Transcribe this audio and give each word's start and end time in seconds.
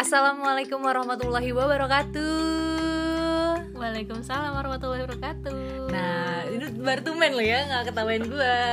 Assalamualaikum 0.00 0.80
warahmatullahi 0.80 1.52
wabarakatuh. 1.52 2.24
Waalaikumsalam 3.76 4.56
warahmatullahi 4.56 5.04
wabarakatuh. 5.04 5.92
Nah, 5.92 6.48
ini 6.48 6.72
baru 6.80 7.04
tumen 7.04 7.36
lo 7.36 7.44
ya, 7.44 7.68
nggak 7.68 7.92
ketawain 7.92 8.24
gua. 8.24 8.64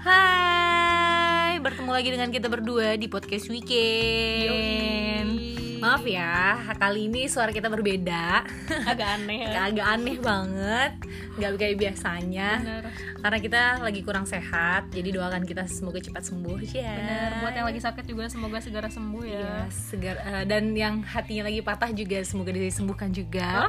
Hai, 0.00 1.60
bertemu 1.60 1.90
lagi 1.92 2.08
dengan 2.16 2.32
kita 2.32 2.48
berdua 2.48 2.96
di 2.96 3.12
podcast 3.12 3.52
weekend. 3.52 5.36
Yoi. 5.36 5.41
Maaf 5.82 6.06
ya, 6.06 6.62
kali 6.78 7.10
ini 7.10 7.26
suara 7.26 7.50
kita 7.50 7.66
berbeda. 7.66 8.46
agak 8.86 9.08
aneh 9.18 9.50
ya. 9.50 9.66
Agak 9.66 9.86
aneh 9.98 10.16
banget, 10.22 10.92
nggak 11.34 11.50
kayak 11.58 11.74
biasanya. 11.74 12.62
Bener. 12.62 12.82
Karena 13.18 13.38
kita 13.42 13.62
lagi 13.82 14.00
kurang 14.06 14.22
sehat, 14.22 14.94
jadi 14.94 15.10
doakan 15.10 15.42
kita 15.42 15.66
semoga 15.66 15.98
cepat 15.98 16.22
sembuh 16.22 16.58
ya. 16.70 16.94
Bener. 16.94 17.30
Buat 17.42 17.54
yang 17.58 17.66
lagi 17.66 17.80
sakit 17.82 18.04
juga 18.06 18.30
semoga 18.30 18.62
segera 18.62 18.86
sembuh 18.86 19.24
ya. 19.26 19.42
Iya, 19.42 19.58
segar 19.74 20.16
eh, 20.22 20.44
dan 20.46 20.70
yang 20.78 21.02
hatinya 21.02 21.50
lagi 21.50 21.58
patah 21.66 21.90
juga 21.90 22.22
semoga 22.22 22.54
disembuhkan 22.54 23.10
juga. 23.10 23.66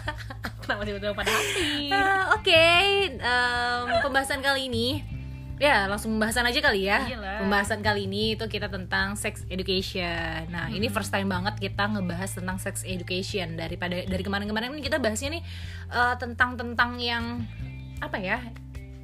Kenapa 0.64 0.82
tiba-tiba 0.88 1.12
pada 1.12 1.28
hati? 1.28 1.92
Ah, 1.92 2.24
Oke, 2.40 2.64
em, 3.20 3.86
pembahasan 4.00 4.40
kali 4.40 4.72
ini 4.72 5.19
ya 5.60 5.84
langsung 5.84 6.16
pembahasan 6.16 6.48
aja 6.48 6.58
kali 6.64 6.88
ya. 6.88 7.04
Iyalah. 7.04 7.44
Pembahasan 7.44 7.84
kali 7.84 8.08
ini 8.08 8.34
itu 8.34 8.48
kita 8.48 8.72
tentang 8.72 9.12
sex 9.14 9.44
education. 9.52 10.48
Nah, 10.48 10.72
ini 10.72 10.88
first 10.88 11.12
time 11.12 11.28
banget 11.28 11.60
kita 11.60 11.84
ngebahas 11.84 12.32
tentang 12.32 12.56
sex 12.56 12.80
education 12.88 13.60
daripada 13.60 14.00
dari 14.00 14.22
kemarin-kemarin 14.24 14.72
kan 14.72 14.80
kita 14.80 14.96
bahasnya 14.96 15.36
nih 15.36 15.42
eh, 15.92 16.14
tentang 16.16 16.56
tentang 16.56 16.96
yang 16.96 17.44
apa 18.00 18.16
ya? 18.16 18.40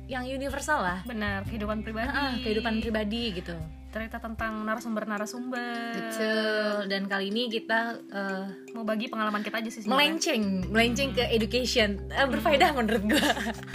Yang 0.09 0.41
universal 0.41 0.80
lah. 0.80 0.98
Benar, 1.05 1.45
kehidupan 1.45 1.84
pribadi. 1.84 2.09
Ah, 2.09 2.32
kehidupan 2.41 2.80
pribadi 2.80 3.37
gitu. 3.37 3.54
Cerita 3.96 4.20
tentang 4.20 4.60
narasumber-narasumber. 4.60 5.96
Betul. 5.96 6.84
Dan 6.84 7.09
kali 7.09 7.32
ini 7.32 7.48
kita 7.48 7.96
eh, 8.07 8.45
Mau 8.76 8.84
bagi 8.84 9.09
pengalaman 9.09 9.40
kita 9.40 9.57
aja 9.57 9.73
sih 9.73 9.88
melenceng 9.88 10.68
melenceng 10.68 11.16
ke 11.16 11.24
education 11.26 11.96
Eh, 12.06 12.29
berfaedah 12.29 12.76
menurut 12.76 13.09
gue 13.09 13.29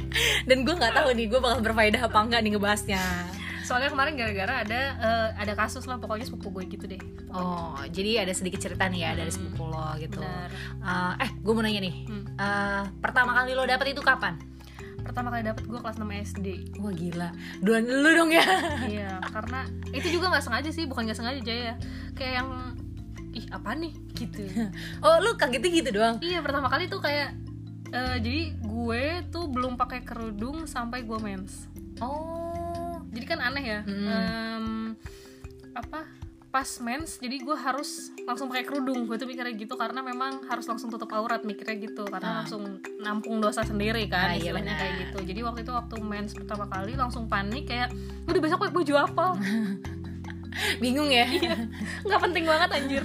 dan 0.48 0.62
gue 0.62 0.76
nggak 0.78 0.94
tahu 0.94 1.10
nih 1.12 1.26
gue 1.26 1.40
bakal 1.42 1.60
berfaedah 1.64 2.02
apa 2.06 2.18
enggak 2.22 2.40
nih 2.40 2.52
ngebahasnya 2.54 3.02
Soalnya 3.62 3.90
kemarin 3.90 4.14
gara-gara 4.14 4.54
ada 4.62 4.82
eh, 4.94 5.30
ada 5.38 5.54
kasus 5.56 5.90
lah 5.90 5.98
pokoknya 5.98 6.30
sepupu 6.30 6.54
gue 6.54 6.70
gitu 6.70 6.86
deh. 6.86 7.02
oh 7.34 7.82
jadi 7.90 8.22
ada 8.22 8.34
sedikit 8.36 8.62
cerita 8.62 8.86
nih 8.86 9.02
ya 9.02 9.12
dari 9.16 9.32
sepupu 9.32 9.66
lo 9.66 9.90
gitu 9.98 10.22
Benar. 10.22 10.50
Eh, 11.18 11.26
eh 11.26 11.30
gue 11.34 11.50
mau 11.52 11.66
nanya 11.66 11.82
nih 11.82 11.96
Hmm. 12.06 12.24
Eh, 12.38 12.84
pertama 13.02 13.34
kali 13.34 13.58
lo 13.58 13.66
dapet 13.66 13.98
itu 13.98 14.06
kapan 14.06 14.38
Pertama 15.12 15.28
kali 15.28 15.44
dapet 15.44 15.68
gue 15.68 15.76
kelas 15.76 16.00
6 16.00 16.08
SD. 16.08 16.48
wah 16.80 16.94
gila. 16.96 17.30
Duluan 17.60 17.84
lu 17.84 18.10
dong 18.16 18.32
ya. 18.32 18.48
Iya 18.88 19.20
karena 19.28 19.68
itu 19.92 20.08
juga 20.08 20.32
nggak 20.32 20.44
sengaja 20.48 20.72
sih 20.72 20.88
bukan 20.88 21.04
nggak 21.04 21.20
sengaja 21.20 21.40
Jaya. 21.44 21.76
Kayak 22.16 22.34
yang 22.40 22.50
ih 23.36 23.46
apa 23.52 23.76
nih? 23.76 23.92
Gitu. 24.16 24.44
Oh 25.04 25.20
lu 25.20 25.36
kagetnya 25.36 25.70
gitu 25.70 25.90
doang? 25.92 26.16
Iya 26.24 26.40
pertama 26.40 26.72
kali 26.72 26.88
tuh 26.88 27.04
kayak 27.04 27.36
eh, 27.92 28.18
jadi 28.24 28.56
gue 28.56 29.04
tuh 29.28 29.52
belum 29.52 29.76
pakai 29.76 30.08
kerudung 30.08 30.64
sampai 30.64 31.04
gue 31.04 31.20
mens. 31.20 31.68
Oh. 32.00 33.04
Jadi 33.12 33.26
kan 33.28 33.44
aneh 33.44 33.66
ya 33.68 33.80
Hmm. 33.84 34.08
Em, 34.08 34.66
apa 35.76 36.08
pas 36.52 36.68
mens 36.78 37.16
jadi 37.16 37.40
gue 37.40 37.56
harus 37.56 37.90
langsung 38.22 38.46
pakai 38.46 38.64
kerudung. 38.64 39.04
Gue 39.04 39.16
tuh 39.16 39.24
mikirnya 39.24 39.52
gitu 39.54 39.74
karena 39.74 40.00
memang 40.02 40.44
harus 40.46 40.64
langsung 40.66 40.88
tutup 40.88 41.08
aurat 41.10 41.42
mikirnya 41.42 41.80
gitu. 41.82 42.04
Ah. 42.04 42.12
karena 42.12 42.30
langsung 42.38 42.62
nampung 42.98 43.40
dosa 43.40 43.64
sendiri 43.64 44.04
Ah, 44.06 44.12
kan 44.12 44.28
iya 44.32 44.52
istilahnya 44.52 44.60
benar. 44.68 44.78
kayak 44.78 44.94
gitu. 45.02 45.18
Jadi 45.26 45.40
waktu 45.42 45.60
itu 45.62 45.72
waktu 45.72 45.96
mens 46.02 46.32
pertama 46.34 46.68
kali 46.68 46.94
langsung 46.94 47.26
panik 47.26 47.66
kayak 47.66 47.90
udah 48.26 48.40
besok 48.40 48.60
pakai 48.60 48.76
baju 48.76 48.94
apa? 49.00 49.26
Bingung 50.78 51.08
ya. 51.08 51.24
Nggak 52.04 52.20
penting 52.22 52.44
banget 52.46 52.70
anjir. 52.70 53.04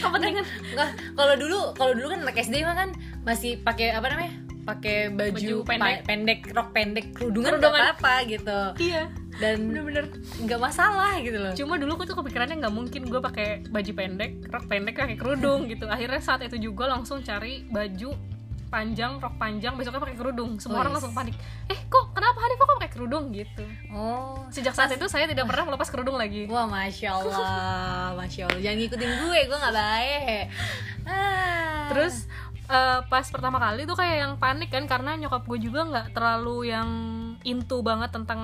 Nggak 0.00 0.10
penting. 0.10 0.32
kan 0.72 0.88
kalau 1.12 1.34
dulu 1.36 1.58
kalau 1.74 1.92
dulu 1.92 2.06
kan 2.08 2.20
anak 2.22 2.36
SD 2.38 2.60
mah 2.62 2.74
kan 2.74 2.88
masih 3.22 3.60
pakai 3.60 3.92
apa 3.92 4.08
namanya 4.08 4.32
pakai 4.64 5.12
baju, 5.12 5.30
Baju 5.30 5.56
pa- 5.60 5.70
pendek. 5.70 5.98
pendek 6.02 6.40
rok 6.50 6.68
pendek. 6.72 7.06
Kerudungan 7.12 7.54
Kerudungan. 7.54 7.82
apa-apa 7.92 8.14
gitu. 8.26 8.60
Iya 8.82 9.04
dan 9.36 9.68
bener-bener 9.68 10.04
nggak 10.42 10.60
masalah 10.60 11.20
gitu 11.20 11.36
loh. 11.36 11.52
cuma 11.52 11.76
dulu 11.76 12.00
gue 12.00 12.06
tuh 12.08 12.16
kepikirannya 12.16 12.56
nggak 12.56 12.74
mungkin 12.74 13.02
gue 13.04 13.20
pakai 13.20 13.48
baju 13.68 13.92
pendek 13.92 14.30
rok 14.48 14.64
pendek 14.66 14.94
pakai 14.96 15.16
kerudung 15.16 15.68
gitu. 15.68 15.84
Akhirnya 15.86 16.18
saat 16.18 16.40
itu 16.40 16.56
juga 16.58 16.88
langsung 16.88 17.20
cari 17.20 17.64
baju 17.66 18.16
panjang 18.66 19.22
rok 19.22 19.38
panjang 19.38 19.76
besoknya 19.76 20.02
pakai 20.02 20.16
kerudung. 20.16 20.58
Semua 20.58 20.80
Oh, 20.80 20.82
orang 20.82 20.90
yes. 20.90 20.96
langsung 20.98 21.14
panik 21.14 21.36
eh 21.68 21.78
kok 21.86 22.04
kenapa 22.10 22.38
Hanif? 22.40 22.56
Kok 22.56 22.70
pakai 22.76 22.90
kerudung? 22.90 23.24
gitu. 23.30 23.64
Oh. 23.90 24.42
Sejak 24.48 24.74
saat 24.74 24.90
itu 24.90 25.06
saya 25.06 25.28
tidak 25.28 25.46
pernah 25.46 25.70
melepas 25.70 25.86
kerudung 25.86 26.16
lagi. 26.16 26.48
Wah 26.48 26.66
masya 26.66 27.14
allah 27.14 28.10
masya 28.18 28.50
allah. 28.50 28.58
Jangan 28.58 28.78
ngikutin 28.80 29.10
gue 29.22 29.38
gue 29.46 29.58
nggak 29.58 29.76
baik. 29.76 30.44
Ah. 31.06 31.86
terus 31.86 32.26
eh, 32.66 33.00
pas 33.06 33.22
pertama 33.30 33.62
kali 33.62 33.86
tuh 33.86 33.94
kayak 33.94 34.16
yang 34.18 34.34
panik 34.36 34.74
kan 34.74 34.90
karena 34.90 35.14
nyokap 35.14 35.46
gue 35.46 35.58
juga 35.62 35.86
nggak 35.86 36.06
terlalu 36.10 36.74
yang 36.74 36.90
into 37.46 37.78
banget 37.78 38.10
tentang 38.10 38.42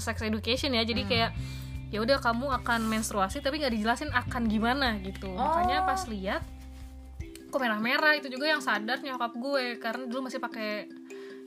sex 0.00 0.22
education 0.22 0.74
ya. 0.74 0.82
Jadi 0.82 1.02
kayak 1.06 1.30
ya 1.88 2.04
udah 2.04 2.20
kamu 2.20 2.52
akan 2.62 2.84
menstruasi 2.84 3.40
tapi 3.40 3.60
nggak 3.64 3.72
dijelasin 3.72 4.10
akan 4.12 4.48
gimana 4.48 5.00
gitu. 5.00 5.32
Makanya 5.32 5.88
pas 5.88 6.04
lihat 6.08 6.42
kok 7.48 7.60
merah-merah 7.64 8.12
itu 8.20 8.28
juga 8.28 8.52
yang 8.52 8.60
sadar 8.60 9.00
nyokap 9.00 9.32
gue 9.32 9.80
karena 9.80 10.04
dulu 10.04 10.28
masih 10.28 10.36
pakai 10.36 10.92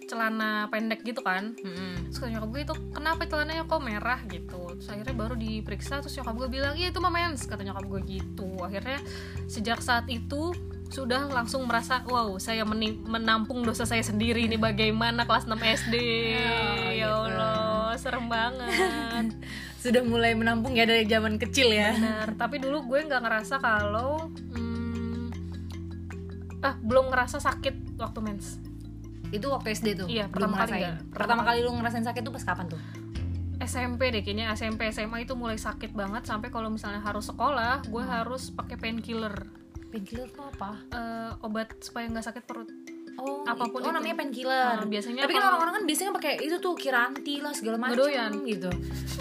celana 0.10 0.66
pendek 0.74 1.06
gitu 1.06 1.22
kan. 1.22 1.54
Mm-mm. 1.62 2.10
terus 2.10 2.26
nyokap 2.26 2.50
gue 2.52 2.62
itu 2.66 2.76
kenapa 2.92 3.22
celananya 3.30 3.64
kok 3.70 3.80
merah? 3.86 4.20
gitu. 4.26 4.76
Terus 4.82 4.90
akhirnya 4.90 5.16
baru 5.16 5.38
diperiksa 5.38 6.02
terus 6.02 6.18
nyokap 6.18 6.36
gue 6.42 6.50
bilang 6.50 6.74
iya 6.74 6.90
itu 6.90 7.00
mah 7.00 7.14
mens 7.14 7.46
kata 7.46 7.62
nyokap 7.62 7.86
gue 7.86 8.02
gitu. 8.10 8.50
Akhirnya 8.60 8.98
sejak 9.46 9.80
saat 9.80 10.10
itu 10.10 10.52
sudah 10.92 11.32
langsung 11.32 11.64
merasa 11.64 12.04
wow 12.04 12.36
saya 12.36 12.68
menampung 12.68 13.64
dosa 13.64 13.88
saya 13.88 14.04
sendiri 14.04 14.44
ini 14.44 14.60
bagaimana 14.60 15.24
kelas 15.24 15.48
6 15.48 15.56
SD 15.56 15.96
Oh, 16.36 16.92
ya 16.92 17.08
gitu. 17.08 17.71
Allah 17.92 18.00
serem 18.00 18.32
banget. 18.32 19.36
Sudah 19.84 20.00
mulai 20.00 20.32
menampung 20.32 20.72
ya 20.72 20.88
dari 20.88 21.04
zaman 21.04 21.36
kecil 21.36 21.76
ya. 21.76 21.92
Benar. 21.92 22.40
Tapi 22.40 22.64
dulu 22.64 22.88
gue 22.88 23.04
nggak 23.04 23.20
ngerasa 23.20 23.60
kalau 23.60 24.32
hmm, 24.32 25.28
ah 26.64 26.80
belum 26.80 27.12
ngerasa 27.12 27.44
sakit 27.44 28.00
waktu 28.00 28.20
mens. 28.24 28.64
Itu 29.36 29.52
waktu 29.52 29.76
SD 29.76 29.88
tuh? 30.00 30.08
Iya, 30.08 30.32
belum 30.32 30.56
pertama 30.56 30.72
kali. 30.72 30.80
Pertama 30.88 31.12
Pertama 31.12 31.42
kali 31.44 31.60
lu 31.60 31.72
ngerasain 31.76 32.08
sakit 32.08 32.22
tuh 32.24 32.32
pas 32.32 32.44
kapan 32.48 32.72
tuh? 32.72 32.80
SMP 33.60 34.08
deh 34.08 34.24
kayaknya. 34.24 34.56
SMP 34.56 34.88
SMA 34.88 35.28
itu 35.28 35.36
mulai 35.36 35.60
sakit 35.60 35.92
banget 35.92 36.24
sampai 36.24 36.48
kalau 36.48 36.72
misalnya 36.72 37.04
harus 37.04 37.28
sekolah 37.28 37.84
gue 37.84 38.04
Hmm. 38.08 38.12
harus 38.24 38.56
pakai 38.56 38.80
painkiller. 38.80 39.36
Painkiller 39.92 40.32
tuh 40.32 40.48
apa? 40.48 40.80
Eh, 40.96 41.32
obat 41.44 41.76
supaya 41.84 42.08
nggak 42.08 42.24
sakit 42.24 42.44
perut 42.48 42.72
oh 43.18 43.44
Apa 43.44 43.66
pun 43.66 43.80
oh 43.80 43.84
itu. 43.84 43.94
namanya 43.94 44.16
painkiller 44.16 44.78
Nah, 44.78 44.86
biasanya. 44.86 45.22
Tapi 45.22 45.32
kan 45.32 45.38
kalau- 45.38 45.50
orang-orang 45.54 45.74
kan 45.74 45.84
biasanya 45.84 46.12
pakai 46.14 46.34
itu 46.40 46.56
tuh 46.58 46.74
kiranti 46.74 47.36
lah 47.38 47.52
segala 47.52 47.76
macam 47.78 47.98
Ngedoyan. 47.98 48.32
gitu. 48.46 48.70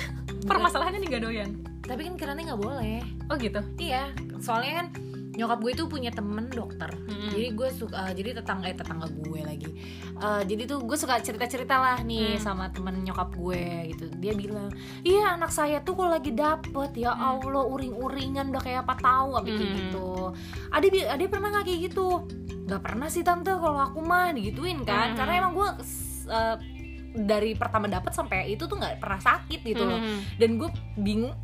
Permasalahannya 0.51 0.99
nih 0.99 1.09
gak 1.11 1.23
doyan. 1.23 1.51
Tapi 1.81 2.01
kan 2.03 2.15
kiranti 2.15 2.43
nggak 2.45 2.61
boleh. 2.61 3.03
Oh 3.27 3.37
gitu? 3.37 3.61
Iya, 3.77 4.09
soalnya 4.39 4.73
kan 4.77 4.87
nyokap 5.31 5.59
gue 5.59 5.73
itu 5.73 5.85
punya 5.85 6.11
temen 6.11 6.47
dokter. 6.47 6.91
Mm-mm. 6.91 7.31
Jadi 7.31 7.47
gue 7.51 7.69
suka, 7.71 7.95
eh, 8.03 8.13
jadi 8.13 8.31
tetangga 8.37 8.67
eh 8.67 8.75
tetangga 8.75 9.07
gue 9.07 9.41
lagi. 9.41 9.71
Eh, 10.13 10.43
jadi 10.45 10.63
tuh 10.67 10.83
gue 10.83 10.95
suka 10.95 11.17
cerita-cerita 11.17 11.75
lah 11.75 11.99
nih 12.01 12.35
Hmm. 12.35 12.43
sama 12.43 12.65
temen 12.69 12.99
nyokap 13.01 13.31
gue 13.33 13.63
gitu. 13.89 14.11
Dia 14.17 14.33
bilang, 14.33 14.69
iya 15.01 15.33
anak 15.33 15.49
saya 15.49 15.81
tuh 15.81 15.95
kalau 15.95 16.13
lagi 16.13 16.31
dapet 16.31 16.91
ya 16.95 17.13
Allah 17.13 17.63
uring-uringan 17.65 18.51
udah 18.51 18.59
kayak 18.59 18.83
apa 18.83 18.95
tahu 18.97 19.31
apa 19.35 19.47
kayak 19.47 19.63
Hmm. 19.63 19.79
gitu. 19.81 20.09
Ade 20.69 20.87
bi- 20.89 21.07
ade 21.07 21.25
pernah 21.27 21.49
nggak 21.51 21.65
kayak 21.65 21.81
gitu? 21.87 22.07
Gak 22.67 22.83
pernah 22.83 23.07
sih 23.07 23.23
tante 23.23 23.51
kalau 23.51 23.81
aku 23.81 23.99
mah 23.99 24.31
digituin 24.31 24.83
kan. 24.83 25.13
Hmm. 25.13 25.17
Karena 25.17 25.33
emang 25.39 25.53
gue 25.55 25.69
eh, 26.29 26.57
dari 27.13 27.55
pertama 27.55 27.87
dapet 27.87 28.11
sampai 28.11 28.47
itu 28.49 28.65
tuh 28.65 28.77
nggak 28.77 28.99
pernah 28.99 29.19
sakit 29.19 29.61
gitu 29.65 29.83
loh. 29.83 29.99
Hmm. 29.99 30.21
Dan 30.37 30.51
gue 30.57 30.71
bingung 30.97 31.35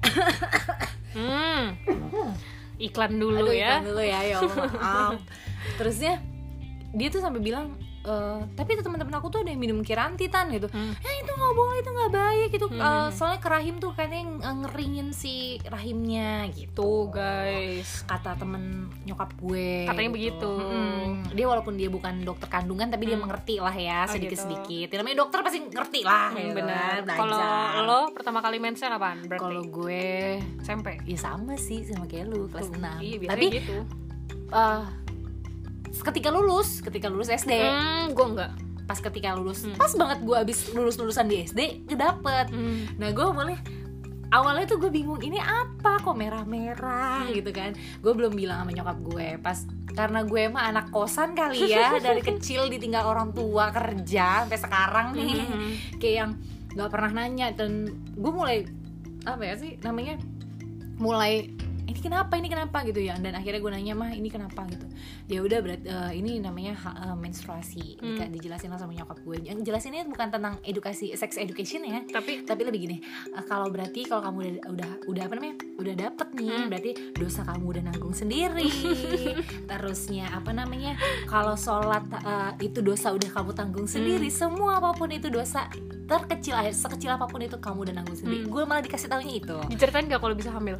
Hmm. 1.12 1.74
iklan 2.76 3.17
dulu 3.17 3.49
Aduh, 3.49 3.56
ya 3.56 3.81
iklan 3.81 3.87
dulu 3.88 4.02
ya, 4.05 4.19
ya 4.23 4.37
Allah, 4.43 4.67
maaf. 4.76 5.20
Terusnya 5.81 6.14
dia 6.96 7.08
tuh 7.12 7.20
sampai 7.20 7.40
bilang 7.40 7.76
"Eh, 8.06 8.38
tapi 8.54 8.70
teman-teman 8.76 9.10
aku 9.12 9.26
tuh 9.28 9.40
ada 9.40 9.50
yang 9.50 9.58
minum 9.58 9.78
kiranti 9.80 10.26
tan 10.26 10.46
gitu. 10.48 10.66
Hmm. 10.68 10.94
Eh 10.94 11.14
itu 11.18 11.32
nggak 11.32 11.54
boleh, 11.54 11.76
itu 11.76 11.90
nggak 11.90 12.12
baik 12.12 12.48
gitu. 12.50 12.66
Hmm. 12.68 12.78
Eh, 12.78 13.08
soalnya 13.10 13.38
ke 13.38 13.48
rahim 13.48 13.74
tuh 13.76 13.90
katanya 13.90 14.22
ng- 14.22 14.62
ngeringin 14.62 15.08
si 15.10 15.34
rahimnya 15.62 16.46
gitu. 16.50 16.74
tuh 16.76 17.08
guys 17.10 18.04
Kata 18.04 18.36
temen 18.36 18.62
nyokap 19.02 19.34
gue. 19.36 19.84
Katanya 19.84 20.10
begitu. 20.10 20.46
Mm-mm. 20.46 21.32
Dia 21.32 21.46
walaupun 21.46 21.74
dia 21.74 21.88
bukan 21.88 22.22
dokter 22.22 22.46
kandungan 22.46 22.86
tapi 22.86 23.04
dia 23.04 23.14
Hmm. 23.14 23.24
mengerti 23.24 23.58
lah 23.58 23.72
ya 23.72 24.04
Oh, 24.04 24.12
sedikit-sedikit. 24.12 24.88
Ya, 24.88 24.96
Namanya 24.96 25.18
dokter 25.18 25.40
pasti 25.40 25.58
ngerti 25.60 26.00
lah. 26.02 26.30
Hmm, 26.30 26.38
gitu 26.38 26.54
benar 26.56 26.96
kan, 27.02 27.16
kalau 27.16 27.40
lo 27.82 28.00
pertama 28.10 28.38
kali 28.38 28.58
mensnya 28.58 28.88
kapan 28.88 29.24
kalau 29.30 29.62
gue 29.62 30.04
SMP 30.60 31.00
ya 31.02 31.16
sama 31.16 31.56
sih 31.56 31.82
sama 31.82 32.04
kayak 32.04 32.26
lu 32.26 32.46
kelas 32.46 32.68
6 32.68 33.00
iya 33.00 33.16
tapi 33.26 33.46
gitu 33.52 33.76
eh, 34.48 34.82
ketika 36.02 36.28
lulus 36.32 36.81
ketika 36.82 37.06
lulus 37.12 37.28
SD 37.32 37.52
hmm, 37.56 38.12
gue 38.16 38.26
enggak. 38.26 38.52
Pas 38.87 38.98
ketika 39.02 39.34
lulus. 39.34 39.66
Hmm. 39.66 39.75
pas 39.75 39.90
banget 39.93 40.19
gue 40.22 40.37
abis 40.37 40.58
lulus 40.72 40.96
lulusan 40.96 41.26
di 41.26 41.43
SD 41.43 41.90
kedapet 41.90 42.50
hmm. 42.50 42.98
nah 43.00 43.10
gue 43.10 43.25
boleh 43.25 43.58
awalnya 44.34 44.66
tuh 44.66 44.78
gue 44.82 44.90
bingung 44.90 45.22
ini 45.22 45.38
apa? 45.38 46.02
Kok 46.02 46.16
merah-merah? 46.19 47.31
Gitu 47.31 47.50
kan. 47.54 47.78
Gue 48.02 48.12
belum 48.14 48.34
bilang 48.34 48.66
sama 48.66 48.70
nyokap 48.75 48.98
gue 49.06 49.28
pas 49.38 49.58
karena 49.96 50.20
gue 50.28 50.40
emang 50.52 50.64
anak 50.76 50.93
kosan 50.93 51.32
kali 51.32 51.72
ya 51.72 51.96
dari 52.06 52.20
kecil 52.20 52.69
ditinggal 52.69 53.06
orang 53.06 53.32
tua 53.32 53.72
kerja 53.72 54.44
sampai 54.44 54.60
sekarang 54.60 55.06
nih. 55.16 55.34
Mhm. 55.40 55.70
kayak 56.02 56.16
yang 56.20 56.31
nggak 56.76 56.90
pernah 56.92 57.10
nanya 57.25 57.56
dan 57.56 57.88
gue 58.12 58.32
mulai 58.32 58.69
apa 59.25 59.42
ya 59.42 59.54
sih 59.56 59.81
namanya 59.81 60.20
mulai 61.00 61.49
ini 61.86 62.00
kenapa? 62.02 62.34
Ini 62.34 62.48
kenapa? 62.50 62.78
gitu 62.82 62.98
ya. 62.98 63.14
Dan 63.16 63.38
akhirnya 63.38 63.62
gue 63.62 63.72
nanya 63.72 63.94
mah 63.94 64.10
ini 64.10 64.26
kenapa? 64.26 64.66
gitu. 64.66 64.86
Ya 65.30 65.38
udah 65.42 65.58
berarti 65.62 65.86
eh, 65.86 66.12
ini 66.18 66.42
namanya 66.42 66.74
eh, 66.74 67.16
menstruasi. 67.16 68.02
Hmm. 68.02 68.18
Dijelasin 68.30 68.74
lah 68.74 68.78
sama 68.78 68.92
nyokap 68.92 69.22
gue 69.22 69.38
yang 69.46 69.62
jelasinnya 69.62 70.02
bukan 70.04 70.34
tentang 70.34 70.58
edukasi 70.66 71.14
sex 71.14 71.38
education 71.38 71.86
ya. 71.86 72.02
Tapi 72.10 72.42
tapi 72.42 72.66
lebih 72.66 72.80
gini 72.90 72.96
eh, 73.30 73.44
kalau 73.46 73.70
berarti 73.70 74.02
kalau 74.04 74.22
kamu 74.26 74.36
udah 74.38 74.52
udah 74.74 74.90
udah 75.06 75.22
apa 75.30 75.34
namanya? 75.38 75.56
Udah 75.78 75.94
dapet 75.94 76.28
nih 76.34 76.44
Hmm. 76.56 76.68
berarti 76.72 76.90
dosa 77.14 77.40
kamu 77.44 77.64
udah 77.68 77.82
nanggung 77.90 78.14
sendiri. 78.14 78.70
Terusnya 79.70 80.30
apa 80.32 80.50
namanya? 80.50 80.98
Kalau 81.30 81.54
sholat 81.54 82.02
eh, 82.12 82.66
itu 82.66 82.82
dosa 82.82 83.14
udah 83.14 83.30
kamu 83.30 83.50
tanggung 83.54 83.86
sendiri 83.86 84.26
semua 84.26 84.82
apa 84.82 84.90
pun 84.92 85.10
itu 85.10 85.30
dosa 85.30 85.70
terkecil 86.06 86.54
aja 86.54 86.70
sekecil 86.70 87.14
apa 87.14 87.26
pun 87.26 87.42
itu 87.42 87.58
kamu 87.58 87.86
udah 87.90 87.94
nanggung 88.02 88.18
sendiri. 88.18 88.42
Hmm. 88.42 88.50
gue 88.50 88.62
malah 88.66 88.82
dikasih 88.82 89.06
tahunya 89.06 89.34
itu. 89.38 89.56
Diceritain 89.70 90.10
gak 90.10 90.18
kalau 90.18 90.34
bisa 90.34 90.50
hamil 90.50 90.78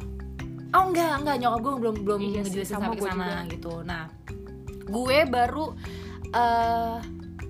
oh 0.69 0.83
enggak 0.85 1.13
enggak. 1.19 1.35
Nyokap 1.37 1.59
gue 1.59 1.73
belum 1.77 1.95
belum 2.01 2.19
Iya 2.21 2.41
ngejelasin 2.41 2.73
sama 2.73 2.83
sampai 2.87 2.99
sana 3.01 3.25
juga. 3.37 3.37
gitu. 3.49 3.73
Nah 3.81 4.03
gue 4.87 5.17
baru 5.25 5.65
eh 6.29 6.97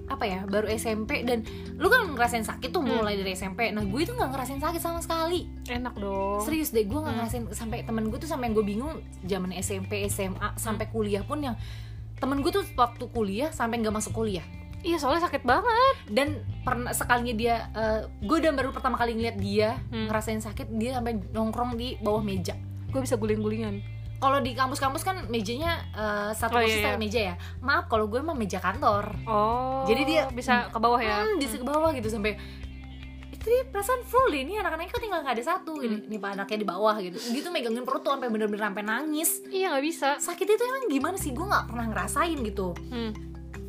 apa 0.08 0.24
ya 0.24 0.48
baru 0.48 0.72
SMP 0.72 1.22
dan 1.22 1.44
lu 1.76 1.86
kan 1.86 2.08
ngerasain 2.08 2.42
sakit 2.42 2.72
tuh 2.72 2.80
Hmm. 2.80 3.04
mulai 3.04 3.14
dari 3.14 3.36
SMP 3.36 3.70
nah 3.70 3.84
gue 3.84 4.00
itu 4.00 4.10
nggak 4.10 4.30
ngerasain 4.30 4.58
sakit 4.58 4.80
sama 4.80 5.00
sekali. 5.00 5.44
Enak 5.66 5.96
dong. 5.96 6.40
Serius 6.42 6.72
deh 6.72 6.82
gue 6.82 6.96
nggak 6.96 7.06
Hmm. 7.06 7.20
ngerasain 7.22 7.44
sampai 7.52 7.84
temen 7.84 8.08
gue 8.08 8.18
tuh 8.18 8.26
sampai 8.26 8.50
gue 8.50 8.64
bingung 8.64 8.96
zaman 9.22 9.52
SMP 9.54 10.08
SMA 10.08 10.56
sampai 10.56 10.88
kuliah 10.88 11.22
pun 11.22 11.42
yang 11.42 11.60
temen 12.18 12.40
gue 12.40 12.50
tuh 12.50 12.64
waktu 12.74 13.04
kuliah 13.08 13.52
sampai 13.52 13.78
nggak 13.78 13.94
masuk 13.94 14.16
kuliah. 14.16 14.48
Iya 14.80 14.96
soalnya 14.96 15.28
sakit 15.28 15.44
banget. 15.44 15.96
Dan 16.08 16.28
pernah 16.62 16.90
sekalinya 16.92 17.34
dia 17.34 17.56
gue 18.18 18.38
udah 18.40 18.54
baru 18.54 18.72
pertama 18.72 18.96
kali 18.96 19.12
ngeliat 19.12 19.36
dia 19.36 19.76
Hmm. 19.92 20.08
ngerasain 20.08 20.40
sakit 20.40 20.72
dia 20.72 20.96
sampai 20.96 21.20
nongkrong 21.28 21.76
di 21.76 22.00
bawah 22.00 22.24
meja 22.24 22.56
gue 22.88 23.00
bisa 23.00 23.16
guling-gulingan. 23.16 23.84
Kalau 24.18 24.42
di 24.42 24.52
kampus-kampus 24.52 25.02
kan 25.02 25.18
mejanya 25.28 25.78
eh, 25.92 26.32
satu 26.34 26.58
Oh, 26.58 26.60
kursi 26.60 26.80
iya, 26.80 26.86
satu 26.88 26.98
meja 26.98 27.20
ya. 27.24 27.36
Maaf 27.60 27.86
kalau 27.86 28.06
gue 28.06 28.18
emang 28.18 28.34
meja 28.34 28.58
kantor. 28.58 29.14
Oh 29.24 29.86
Jadi 29.86 30.02
dia- 30.04 30.26
bisa 30.28 30.68
ke 30.68 30.78
bawah 30.78 30.98
ya? 30.98 31.22
Hmm, 31.22 31.36
di 31.36 31.46
ke 31.46 31.62
bawah 31.62 31.92
gitu 31.92 32.10
sampai 32.10 32.34
itu 33.28 33.46
dia 33.46 33.64
perasaan 33.64 34.02
full 34.02 34.28
deh 34.28 34.42
ini 34.42 34.58
anak-anaknya 34.58 34.90
kok 34.90 35.00
tinggal 35.00 35.22
nggak 35.22 35.36
ada 35.38 35.46
satu 35.48 35.78
ini 35.78 35.96
Hmm. 35.96 36.10
nih 36.10 36.18
pak 36.18 36.30
anaknya 36.34 36.58
di 36.58 36.68
bawah 36.68 36.96
gitu. 36.98 37.18
Gitu 37.30 37.48
megangin 37.48 37.84
perut 37.84 38.02
tuh 38.02 38.12
sampai 38.12 38.28
bener-bener 38.28 38.64
sampai 38.64 38.82
nangis. 38.82 39.30
Iya 39.46 39.70
nggak 39.70 39.86
bisa. 39.86 40.10
Sakit 40.18 40.48
itu 40.48 40.64
emang 40.66 40.86
gimana 40.88 41.16
sih? 41.16 41.32
Gue 41.32 41.46
nggak 41.46 41.66
pernah 41.68 41.86
ngerasain 41.88 42.38
gitu. 42.42 42.74
Hmm. 42.90 43.12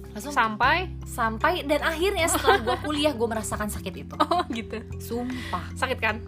langsung 0.09 0.33
sampai? 0.33 0.89
Sampai 1.05 1.63
dan 1.63 1.79
akhirnya 1.81 2.27
setelah 2.27 2.59
gue 2.59 2.77
kuliah 2.81 3.13
gue 3.13 3.29
merasakan 3.29 3.69
sakit 3.69 3.95
itu. 3.95 4.17
Oh 4.25 4.43
gitu. 4.49 4.81
Sumpah. 4.99 5.63
Sakit 5.75 5.99
kan 6.01 6.19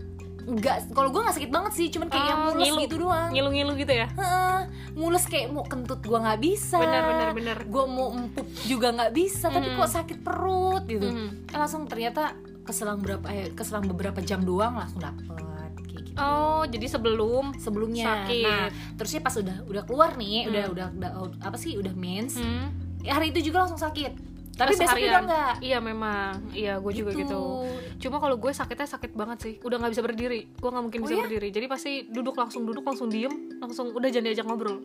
nggak 0.53 0.77
kalau 0.91 1.09
gue 1.09 1.21
nggak 1.21 1.37
sakit 1.37 1.51
banget 1.51 1.73
sih 1.73 1.87
cuman 1.89 2.07
kayak 2.07 2.21
Oh, 2.21 2.29
yang 2.29 2.41
mulus 2.45 2.59
ngilu. 2.65 2.81
gitu 2.83 2.95
doang 2.99 3.31
ngilu-ngilu 3.31 3.73
gitu 3.77 3.93
ya 3.95 4.07
Heeh, 4.11 4.61
mulus 4.93 5.25
kayak 5.25 5.49
mau 5.49 5.63
kentut 5.63 6.01
gue 6.01 6.19
nggak 6.19 6.41
bisa 6.41 6.77
bener 6.77 7.03
bener 7.05 7.29
bener 7.33 7.59
gue 7.65 7.85
mau 7.87 8.09
empuk 8.13 8.43
juga 8.65 8.91
nggak 8.91 9.13
bisa 9.13 9.47
tapi 9.49 9.67
Mhm. 9.67 9.77
kok 9.77 9.91
sakit 9.93 10.19
perut 10.21 10.83
gitu. 10.85 11.07
Eh, 11.07 11.31
langsung 11.53 11.85
ternyata 11.85 12.35
keselang 12.61 12.99
berapa 12.99 13.27
eh, 13.27 13.51
keselang 13.51 13.85
beberapa 13.85 14.19
jam 14.21 14.41
doang 14.41 14.75
langsung 14.75 14.99
dapet 14.99 15.25
kayak 15.29 15.71
gitu 15.79 16.11
oh 16.17 16.63
jadi 16.65 16.87
sebelum 16.89 17.55
sebelumnya 17.57 18.07
Sakit. 18.21 18.45
nah 18.45 18.67
terusnya 18.95 19.21
pas 19.21 19.35
udah 19.35 19.57
udah 19.65 19.83
keluar 19.85 20.11
nih 20.15 20.45
Hmm. 20.45 20.51
udah, 20.51 20.65
udah 20.69 20.87
udah 20.93 21.11
apa 21.41 21.57
sih 21.57 21.75
udah 21.75 21.95
mens 21.95 22.35
hmm, 22.35 22.67
ya, 23.01 23.15
hari 23.15 23.31
itu 23.31 23.41
juga 23.45 23.63
langsung 23.63 23.79
sakit 23.79 24.30
tapi 24.61 24.73
besok 24.77 24.99
udah 25.01 25.23
enggak 25.25 25.53
iya 25.65 25.79
memang. 25.81 26.33
Iya 26.53 26.75
gue 26.77 26.93
juga 26.93 27.11
gitu. 27.17 27.65
cuma 28.01 28.17
kalau 28.21 28.37
gue 28.37 28.53
sakitnya 28.53 28.89
sakit 28.89 29.13
banget 29.17 29.39
sih. 29.41 29.55
Udah 29.65 29.77
nggak 29.81 29.93
bisa 29.97 30.03
berdiri. 30.05 30.41
Gue 30.61 30.69
nggak 30.69 30.85
mungkin 30.85 31.01
Oh 31.01 31.05
bisa 31.09 31.15
ya? 31.17 31.25
berdiri. 31.25 31.49
Jadi 31.49 31.67
pasti 31.67 31.93
duduk 32.09 32.37
langsung 32.37 32.69
duduk 32.69 32.85
langsung 32.85 33.09
diem 33.09 33.33
langsung 33.61 33.93
udah 33.97 34.09
jangan 34.13 34.27
diajak 34.29 34.45
ngobrol. 34.45 34.85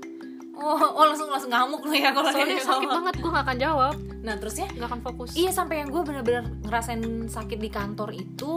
Oh, 0.55 0.79
oh 0.79 1.03
langsung 1.03 1.27
langsung 1.27 1.51
ngamuk 1.51 1.83
lu 1.83 1.99
ya 1.99 2.15
kalau 2.15 2.31
soalnya 2.31 2.63
sakit 2.63 2.87
gitu. 2.87 2.95
banget 2.95 3.15
gue 3.19 3.31
nggak 3.35 3.45
akan 3.45 3.57
jawab. 3.59 3.95
Nah 4.23 4.35
terusnya? 4.39 4.67
Nggak 4.71 4.87
akan 4.87 5.01
fokus. 5.03 5.29
Iya 5.35 5.51
sampai 5.51 5.83
yang 5.83 5.89
gue 5.91 6.01
bener-bener 6.01 6.45
ngerasain 6.63 7.03
sakit 7.27 7.59
di 7.59 7.67
kantor 7.67 8.15
itu 8.15 8.51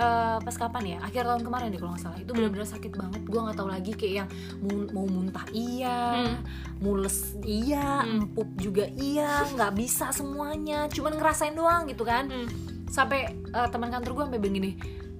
eh, 0.00 0.38
pas 0.40 0.56
kapan 0.56 0.84
ya 0.86 0.98
akhir 1.02 1.22
tahun 1.22 1.42
kemarin 1.42 1.68
deh 1.68 1.76
kalau 1.76 1.92
nggak 1.92 2.02
salah 2.02 2.16
itu 2.16 2.32
bener-bener 2.32 2.64
sakit 2.64 2.92
banget 2.92 3.20
gue 3.22 3.36
nggak 3.38 3.54
tahu 3.54 3.68
lagi 3.68 3.92
kayak 3.92 4.14
yang 4.16 4.28
mau, 4.58 4.76
mau 4.90 5.06
muntah 5.06 5.44
iya 5.50 5.98
Hmm. 6.16 6.36
mules 6.78 7.36
iya 7.40 8.00
Hmm. 8.00 8.24
empuk 8.24 8.48
juga 8.56 8.88
iya 8.90 9.44
nggak 9.46 9.72
bisa 9.74 10.08
semuanya 10.10 10.88
cuman 10.88 11.14
ngerasain 11.14 11.52
doang 11.52 11.84
gitu 11.84 12.02
kan 12.02 12.26
Hmm. 12.26 12.48
sampai 12.86 13.28
eh, 13.30 13.68
teman 13.68 13.88
kantor 13.88 14.10
gue 14.10 14.24
sampai 14.26 14.40
begini 14.40 14.70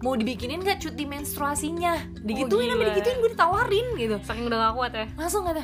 mau 0.00 0.16
dibikinin 0.16 0.58
nggak 0.58 0.80
cuti 0.80 1.04
menstruasinya 1.04 1.92
digituin 2.18 2.72
gila. 2.72 2.88
digituin 2.90 3.20
gue 3.20 3.30
ditawarin 3.30 3.86
gitu 3.94 4.16
saking 4.22 4.48
udah 4.48 4.58
gak 4.62 4.74
kuat 4.74 4.92
ya 4.94 5.06
langsung 5.14 5.44
kata 5.44 5.60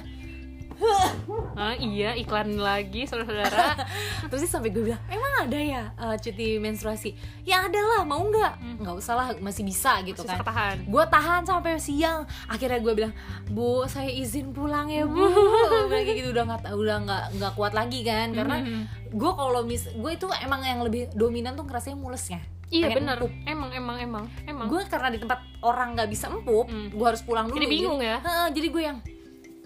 ah, 1.55 1.75
iya 1.75 2.13
iklan 2.15 2.55
lagi 2.55 3.05
saudara-saudara. 3.05 3.75
Terus 4.29 4.41
dia 4.43 4.51
sampai 4.51 4.71
gue 4.71 4.83
bilang 4.85 5.03
emang 5.07 5.33
ada 5.43 5.57
ya 5.57 5.83
eh, 5.91 6.17
cuti 6.17 6.57
menstruasi? 6.57 7.11
Ya 7.43 7.65
ada 7.65 7.79
lah 7.79 8.03
mau 8.03 8.21
nggak? 8.21 8.53
Hmm. 8.57 8.77
nggak 8.79 8.97
usah 8.97 9.15
lah 9.15 9.27
masih 9.39 9.63
bisa 9.63 10.01
gitu 10.03 10.21
masih 10.21 10.37
kan. 10.37 10.45
tahan 10.45 10.77
gue 10.85 11.05
tahan 11.07 11.43
sampai 11.43 11.77
siang. 11.77 12.21
Akhirnya 12.47 12.79
gue 12.79 12.93
bilang 12.95 13.13
bu 13.49 13.85
saya 13.87 14.09
izin 14.09 14.51
pulang 14.51 14.87
ya 14.87 15.05
bu. 15.05 15.25
Kayak 15.91 16.15
gitu 16.15 16.29
udah 16.31 16.45
nggak 16.47 16.61
udah 16.71 16.97
nggak 17.03 17.25
nggak 17.37 17.53
kuat 17.55 17.73
lagi 17.73 18.01
kan. 18.03 18.33
Karena 18.33 18.57
Mhm. 18.59 18.83
gue 19.13 19.31
kalau 19.33 19.61
mis 19.63 19.87
gue 19.87 20.13
itu 20.13 20.27
emang 20.39 20.61
yang 20.61 20.81
lebih 20.81 21.09
dominan 21.13 21.55
tuh 21.55 21.65
ngerasanya 21.65 21.97
mulesnya. 21.97 22.41
Iya 22.67 22.91
empuk. 22.91 23.31
emang 23.47 23.71
emang 23.71 23.97
emang 23.97 24.25
emang. 24.43 24.67
Gue 24.67 24.83
karena 24.85 25.07
di 25.09 25.23
tempat 25.23 25.39
orang 25.63 25.95
nggak 25.95 26.11
bisa 26.11 26.27
empuk 26.27 26.67
Hmm. 26.67 26.91
gue 26.91 27.07
harus 27.07 27.23
pulang 27.23 27.47
dulu. 27.47 27.55
Jadi 27.55 27.67
bingung 27.71 28.03
ya? 28.03 28.19
Heeh, 28.19 28.49
jadi 28.51 28.69
gue 28.69 28.83
yang 28.83 28.99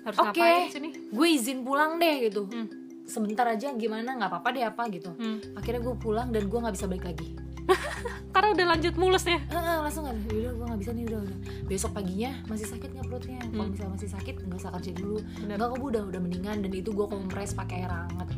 harus 0.02 0.18
Oke. 0.18 0.36
ngapain 0.36 0.68
sini 0.68 0.88
gue 1.06 1.26
izin 1.30 1.58
pulang 1.60 1.96
deh 1.96 2.16
gitu 2.22 2.46
Hmm. 2.46 2.66
sebentar 3.02 3.42
aja 3.44 3.72
gimana 3.72 4.14
nggak 4.14 4.28
apa-apa 4.28 4.48
deh 4.50 4.62
apa 4.62 4.82
gitu 4.88 5.10
Hmm. 5.12 5.38
akhirnya 5.54 5.80
gue 5.80 5.94
pulang 5.96 6.28
dan 6.28 6.44
gue 6.44 6.58
nggak 6.58 6.72
bisa 6.72 6.86
balik 6.86 7.04
lagi 7.04 7.28
karena 8.30 8.48
udah 8.50 8.66
lanjut 8.68 8.94
mulus 8.96 9.24
ya 9.24 9.38
Heeh, 9.40 9.76
langsung 9.78 10.02
kan 10.04 10.16
udah 10.24 10.52
gue 10.52 10.66
nggak 10.66 10.80
bisa 10.80 10.90
nih 10.90 11.04
udah 11.06 11.20
udah 11.20 11.38
besok 11.64 11.90
paginya 11.92 12.30
masih 12.46 12.66
sakit 12.66 12.90
nggak 12.90 13.06
perutnya 13.06 13.38
kalau 13.42 13.62
Hmm. 13.62 13.70
misalnya 13.70 13.92
masih 13.94 14.10
sakit 14.10 14.34
nggak 14.40 14.58
usah 14.58 14.70
kerja 14.72 14.92
dulu 14.92 15.18
Bener. 15.36 15.54
nggak 15.54 15.68
kok 15.68 15.80
udah 15.84 16.02
udah 16.04 16.20
mendingan 16.20 16.56
dan 16.60 16.72
itu 16.72 16.90
gue 16.90 17.06
kompres 17.06 17.52
pakai 17.52 17.76
air 17.80 17.92
hangat 17.92 18.28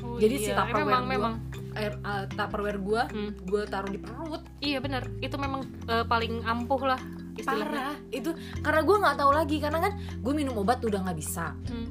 Oh, 0.00 0.16
jadi 0.16 0.32
iya. 0.32 0.42
si 0.42 0.50
tupperware 0.50 0.80
memang 0.82 1.02
gue 1.02 1.12
memang 1.12 1.32
air 1.74 1.92
uh, 2.00 2.24
tupperware 2.26 2.80
gue 2.80 3.02
Hmm. 3.06 3.30
gue 3.38 3.62
taruh 3.66 3.90
di 3.90 4.00
perut 4.00 4.42
iya 4.58 4.80
bener 4.80 5.12
itu 5.18 5.36
memang 5.36 5.60
eh, 5.86 6.04
paling 6.04 6.40
ampuh 6.42 6.80
lah 6.86 7.00
istilahnya. 7.40 7.80
Parah. 7.92 7.96
Itu 8.12 8.30
karena 8.60 8.80
gue 8.84 8.96
nggak 9.00 9.16
tahu 9.16 9.30
lagi 9.32 9.56
karena 9.58 9.78
kan 9.80 9.92
gue 9.96 10.32
minum 10.32 10.54
obat 10.60 10.78
udah 10.84 11.00
nggak 11.08 11.18
bisa. 11.18 11.56
Hmm. 11.68 11.88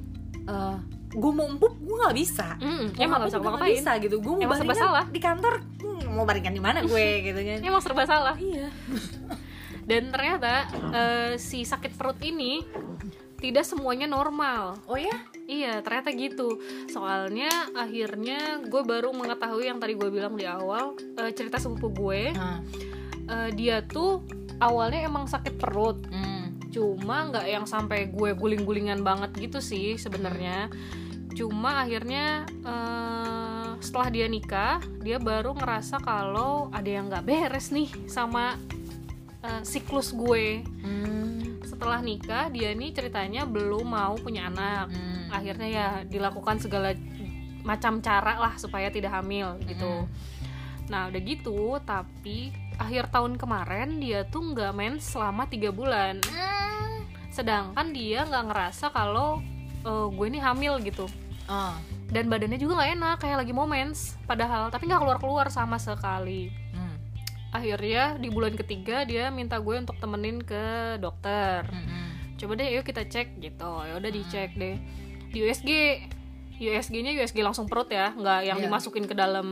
gue 1.09 1.31
mau 1.33 1.45
empuk 1.45 1.77
gue 1.77 1.97
nggak 1.97 2.17
bisa. 2.17 2.57
Mau 2.57 2.89
emang 2.97 3.21
gak 3.25 3.29
ngapuk 3.29 3.33
bisa 3.33 3.37
ngapain 3.41 3.73
bisa 3.73 3.91
gitu. 3.97 4.15
Gue 4.21 4.33
mau 4.37 4.45
Emang 4.45 4.57
serba 4.57 4.75
salah. 4.77 5.05
di 5.09 5.21
kantor 5.21 5.53
hmm, 5.81 6.05
mau 6.13 6.25
baringan 6.25 6.53
di 6.53 6.61
mana 6.61 6.79
gue 6.85 7.07
gitu 7.29 7.39
kan. 7.41 7.59
Emang 7.61 7.81
serba 7.81 8.03
salah? 8.05 8.35
Iya. 8.37 8.69
Dan 9.85 10.13
ternyata 10.13 10.69
eh, 10.93 11.31
si 11.41 11.65
sakit 11.65 11.97
perut 11.97 12.17
ini 12.21 12.61
tidak 13.41 13.65
semuanya 13.65 14.05
normal. 14.05 14.77
Oh 14.85 14.99
ya? 14.99 15.13
Iya, 15.49 15.81
ternyata 15.81 16.13
gitu. 16.13 16.61
Soalnya 16.85 17.49
akhirnya 17.73 18.61
gue 18.61 18.81
baru 18.85 19.09
mengetahui 19.09 19.65
yang 19.65 19.81
tadi 19.81 19.97
gue 19.97 20.09
bilang 20.13 20.37
di 20.37 20.45
awal 20.45 20.93
eh, 21.17 21.33
cerita 21.33 21.57
sepupu 21.57 21.89
gue. 21.89 22.33
nah, 22.33 22.61
Eh, 23.29 23.49
dia 23.53 23.85
tuh 23.85 24.25
awalnya 24.59 25.07
emang 25.07 25.25
sakit 25.25 25.55
perut, 25.55 26.03
hmm. 26.07 26.71
cuma 26.71 27.31
nggak 27.31 27.47
yang 27.47 27.65
sampai 27.65 28.11
gue 28.11 28.35
guling-gulingan 28.35 29.01
banget 29.01 29.31
gitu 29.39 29.59
sih 29.63 29.95
sebenarnya. 29.95 30.67
Cuma 31.33 31.87
akhirnya 31.87 32.43
eh, 32.45 33.69
setelah 33.79 34.09
dia 34.11 34.27
nikah, 34.27 34.83
dia 34.99 35.17
baru 35.17 35.55
ngerasa 35.55 36.03
kalau 36.03 36.67
ada 36.75 36.89
yang 36.89 37.07
nggak 37.07 37.25
beres 37.25 37.71
nih 37.71 37.87
sama 38.11 38.59
eh, 39.41 39.63
siklus 39.63 40.11
gue. 40.11 40.61
Hmm. 40.83 41.63
Setelah 41.63 42.03
nikah, 42.03 42.51
dia 42.51 42.75
nih 42.75 42.91
ceritanya 42.91 43.47
belum 43.47 43.87
mau 43.87 44.19
punya 44.19 44.51
anak 44.51 44.91
Hmm. 44.91 45.37
akhirnya 45.37 45.69
ya 45.69 45.87
dilakukan 46.09 46.57
segala 46.57 46.97
macam 47.61 48.01
cara 48.01 48.41
lah 48.41 48.57
supaya 48.57 48.89
tidak 48.89 49.13
hamil 49.13 49.61
gitu. 49.69 50.09
Nah 50.89 51.05
udah 51.13 51.21
gitu, 51.21 51.77
tapi 51.85 52.49
akhir 52.79 53.11
tahun 53.11 53.35
kemarin 53.35 53.99
dia 53.99 54.23
tuh 54.23 54.55
nggak 54.55 54.71
mens 54.71 55.03
selama 55.05 55.45
tiga 55.45 55.69
bulan. 55.69 56.23
Hmm. 56.25 57.03
Sedangkan 57.29 57.91
dia 57.91 58.23
nggak 58.23 58.45
ngerasa 58.47 58.89
kalau 58.89 59.43
eh, 59.81 60.07
gue 60.09 60.25
ini 60.25 60.39
hamil 60.39 60.79
gitu. 60.81 61.05
Oh. 61.45 61.75
Dan 62.09 62.25
badannya 62.25 62.57
juga 62.57 62.73
nggak 62.75 62.91
enak 62.95 63.15
kayak 63.19 63.37
lagi 63.37 63.51
mau 63.51 63.67
mens. 63.67 64.15
Padahal 64.23 64.71
tapi 64.71 64.87
nggak 64.87 64.97
keluar 64.97 65.19
keluar 65.19 65.45
sama 65.49 65.75
sekali. 65.75 66.49
Hmm. 66.71 66.95
akhirnya 67.49 68.13
di 68.15 68.29
bulan 68.29 68.53
ketiga 68.53 69.01
dia 69.03 69.27
minta 69.29 69.57
gue 69.57 69.73
untuk 69.73 69.97
temenin 69.97 70.37
ke 70.37 70.61
dokter 70.97 71.65
Mm-mm. 71.65 72.37
coba 72.37 72.53
deh 72.53 72.69
yuk 72.69 72.85
kita 72.85 73.01
cek 73.03 73.41
gitu 73.41 73.71
ya 73.81 73.97
udah 73.97 74.11
dicek 74.13 74.53
deh 74.53 74.77
di 75.33 75.37
USG 75.41 75.69
USG-nya 76.61 77.17
USG 77.17 77.41
langsung 77.41 77.65
perut 77.65 77.89
ya 77.89 78.13
nggak 78.13 78.39
yang 78.45 78.57
Iya. 78.61 78.69
dimasukin 78.69 79.09
ke 79.09 79.17
dalam 79.17 79.47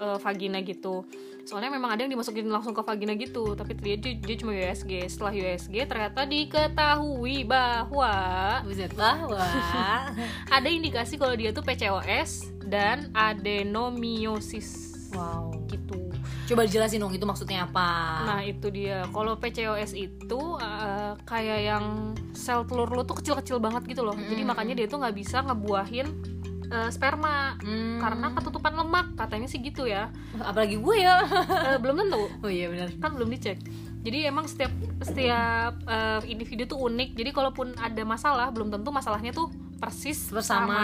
eh, 0.00 0.18
vagina 0.18 0.58
gitu. 0.62 1.04
Soalnya 1.44 1.68
memang 1.68 1.92
ada 1.92 2.08
yang 2.08 2.16
dimasukin 2.16 2.48
langsung 2.48 2.72
ke 2.72 2.80
vagina 2.80 3.12
gitu 3.20 3.52
tapi 3.52 3.76
dia, 3.76 4.00
dia, 4.00 4.16
dia 4.16 4.36
cuma 4.40 4.56
USG 4.56 5.12
setelah 5.12 5.32
USG 5.36 5.76
ternyata 5.84 6.24
diketahui 6.24 7.44
bahwa 7.44 8.12
Buset 8.64 8.96
bahwa. 8.96 9.44
ada 10.56 10.68
indikasi 10.68 11.20
kalau 11.20 11.36
dia 11.36 11.52
tuh 11.52 11.60
PCOS 11.60 12.48
dan 12.64 13.12
adenomiosis. 13.12 14.96
Wow. 15.12 15.52
Gitu. 15.68 16.04
Coba 16.44 16.68
dijelasin 16.68 17.00
dong 17.00 17.12
itu 17.16 17.24
maksudnya 17.24 17.64
apa? 17.64 17.88
Nah 18.28 18.40
itu 18.44 18.68
dia. 18.68 19.04
Kalau 19.08 19.36
PCOS 19.40 19.96
itu 19.96 20.40
uh, 20.60 21.16
kayak 21.24 21.60
yang 21.72 22.12
sel 22.36 22.68
telur 22.68 22.88
lu 22.88 23.00
tuh 23.04 23.16
kecil-kecil 23.16 23.56
banget 23.60 23.88
gitu 23.88 24.04
loh. 24.04 24.12
Jadi 24.12 24.44
Mm-mm. 24.44 24.52
makanya 24.52 24.74
dia 24.76 24.86
tuh 24.88 25.00
nggak 25.00 25.16
bisa 25.16 25.40
ngebuahin 25.40 26.33
uh, 26.70 26.90
sperma 26.92 27.56
Hmm. 27.60 28.00
karena 28.00 28.26
ketutupan 28.32 28.74
lemak 28.76 29.16
katanya 29.16 29.48
sih 29.48 29.60
gitu 29.60 29.88
ya. 29.88 30.08
apalagi 30.40 30.76
gue 30.80 30.96
ya 31.00 31.16
Uh, 31.24 31.78
belum 31.82 32.04
tentu 32.04 32.24
oh 32.42 32.50
iya 32.50 32.68
benar 32.68 32.88
kan 33.00 33.16
belum 33.16 33.28
dicek. 33.32 33.58
Jadi 34.04 34.28
emang 34.28 34.44
setiap 34.44 34.68
setiap 35.00 35.72
uh, 35.88 36.20
individu 36.28 36.68
tuh 36.68 36.76
unik. 36.76 37.16
Jadi 37.16 37.30
kalaupun 37.32 37.72
ada 37.80 38.04
masalah 38.04 38.52
belum 38.52 38.68
tentu 38.68 38.92
masalahnya 38.92 39.32
tuh 39.32 39.48
persis 39.80 40.28
sama. 40.28 40.36
bersama 40.36 40.80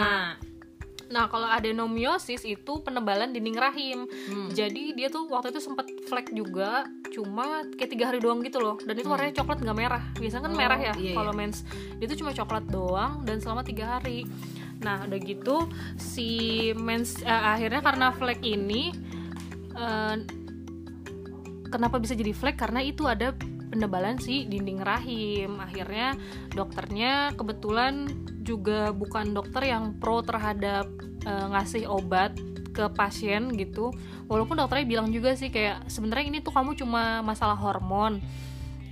Nah 1.11 1.27
kalau 1.27 1.45
adenomiosis 1.45 2.41
itu 2.47 2.73
penebalan 2.81 3.35
dinding 3.35 3.59
rahim. 3.59 4.07
Hmm. 4.07 4.49
Jadi 4.49 4.95
dia 4.95 5.11
tuh 5.11 5.27
waktu 5.27 5.51
itu 5.51 5.59
sempat 5.59 5.85
flek 6.07 6.31
juga, 6.31 6.87
cuma 7.11 7.67
kayak 7.75 7.91
tiga 7.91 8.05
hari 8.09 8.23
doang 8.23 8.39
gitu 8.41 8.63
loh. 8.63 8.79
Dan 8.79 8.95
itu 8.95 9.11
warnanya 9.11 9.35
coklat 9.43 9.59
nggak 9.59 9.77
merah. 9.77 10.03
Biasanya 10.15 10.43
kan 10.47 10.51
Hmm. 10.55 10.57
Oh, 10.57 10.61
merah 10.63 10.79
ya 10.79 10.93
iya, 10.97 11.13
kalau 11.13 11.35
iya. 11.35 11.39
mens. 11.43 11.67
Dia 11.99 12.07
tuh 12.07 12.17
cuma 12.17 12.31
coklat 12.31 12.65
doang 12.71 13.27
dan 13.27 13.43
selama 13.43 13.61
tiga 13.61 13.99
hari. 13.99 14.23
Nah 14.81 15.05
udah 15.05 15.19
gitu 15.21 15.69
si 15.97 16.29
mens 16.77 17.21
eh, 17.21 17.29
akhirnya 17.29 17.81
karena 17.85 18.07
flek 18.13 18.41
ini 18.41 18.91
eh, 19.77 20.15
kenapa 21.71 22.01
bisa 22.01 22.17
jadi 22.17 22.33
flek 22.35 22.59
karena 22.59 22.83
itu 22.83 23.07
ada 23.07 23.31
penebalan 23.71 24.19
si 24.19 24.43
dinding 24.45 24.83
rahim. 24.83 25.57
Akhirnya 25.63 26.19
dokternya 26.51 27.31
kebetulan 27.39 28.11
juga 28.43 28.91
bukan 28.91 29.31
dokter 29.31 29.71
yang 29.71 29.95
pro 29.97 30.19
terhadap 30.19 30.89
eh, 31.23 31.45
ngasih 31.55 31.87
obat 31.87 32.35
ke 32.75 32.87
pasien 32.91 33.51
gitu. 33.55 33.95
Walaupun 34.27 34.59
dokternya 34.59 34.87
bilang 34.87 35.07
juga 35.11 35.35
sih 35.35 35.47
kayak 35.51 35.87
sebenarnya 35.87 36.25
ini 36.27 36.39
tuh 36.43 36.51
kamu 36.51 36.75
cuma 36.75 37.23
masalah 37.23 37.55
hormon. 37.55 38.19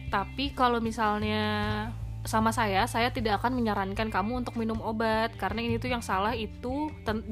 Tapi 0.10 0.55
kalau 0.58 0.81
misalnya 0.81 1.88
sama 2.27 2.51
saya, 2.51 2.83
saya 2.85 3.09
tidak 3.15 3.39
akan 3.39 3.55
menyarankan 3.55 4.11
kamu 4.11 4.43
untuk 4.43 4.59
minum 4.59 4.79
obat 4.83 5.33
karena 5.39 5.63
ini 5.63 5.79
tuh 5.79 5.91
yang 5.91 6.03
salah 6.03 6.35
itu 6.35 6.91
ten- 7.07 7.25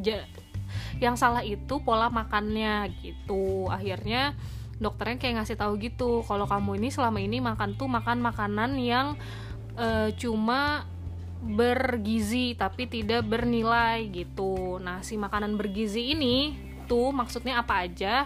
yang 1.00 1.16
salah 1.20 1.44
itu 1.44 1.80
pola 1.84 2.08
makannya 2.08 2.92
gitu. 3.04 3.68
Akhirnya 3.68 4.34
dokternya 4.78 5.18
kayak 5.18 5.36
ngasih 5.44 5.58
tahu 5.58 5.74
gitu 5.82 6.22
kalau 6.24 6.46
kamu 6.46 6.78
ini 6.78 6.90
selama 6.94 7.20
ini 7.20 7.42
makan 7.42 7.76
tuh 7.76 7.90
makan 7.90 8.22
makanan 8.22 8.78
yang 8.78 9.18
eh, 9.76 10.14
cuma 10.16 10.86
bergizi 11.38 12.58
tapi 12.58 12.90
tidak 12.90 13.26
bernilai 13.26 14.10
gitu. 14.10 14.82
Nah, 14.82 15.06
si 15.06 15.16
makanan 15.16 15.54
bergizi 15.54 16.18
ini 16.18 16.58
tuh 16.90 17.14
maksudnya 17.14 17.62
apa 17.62 17.86
aja? 17.86 18.26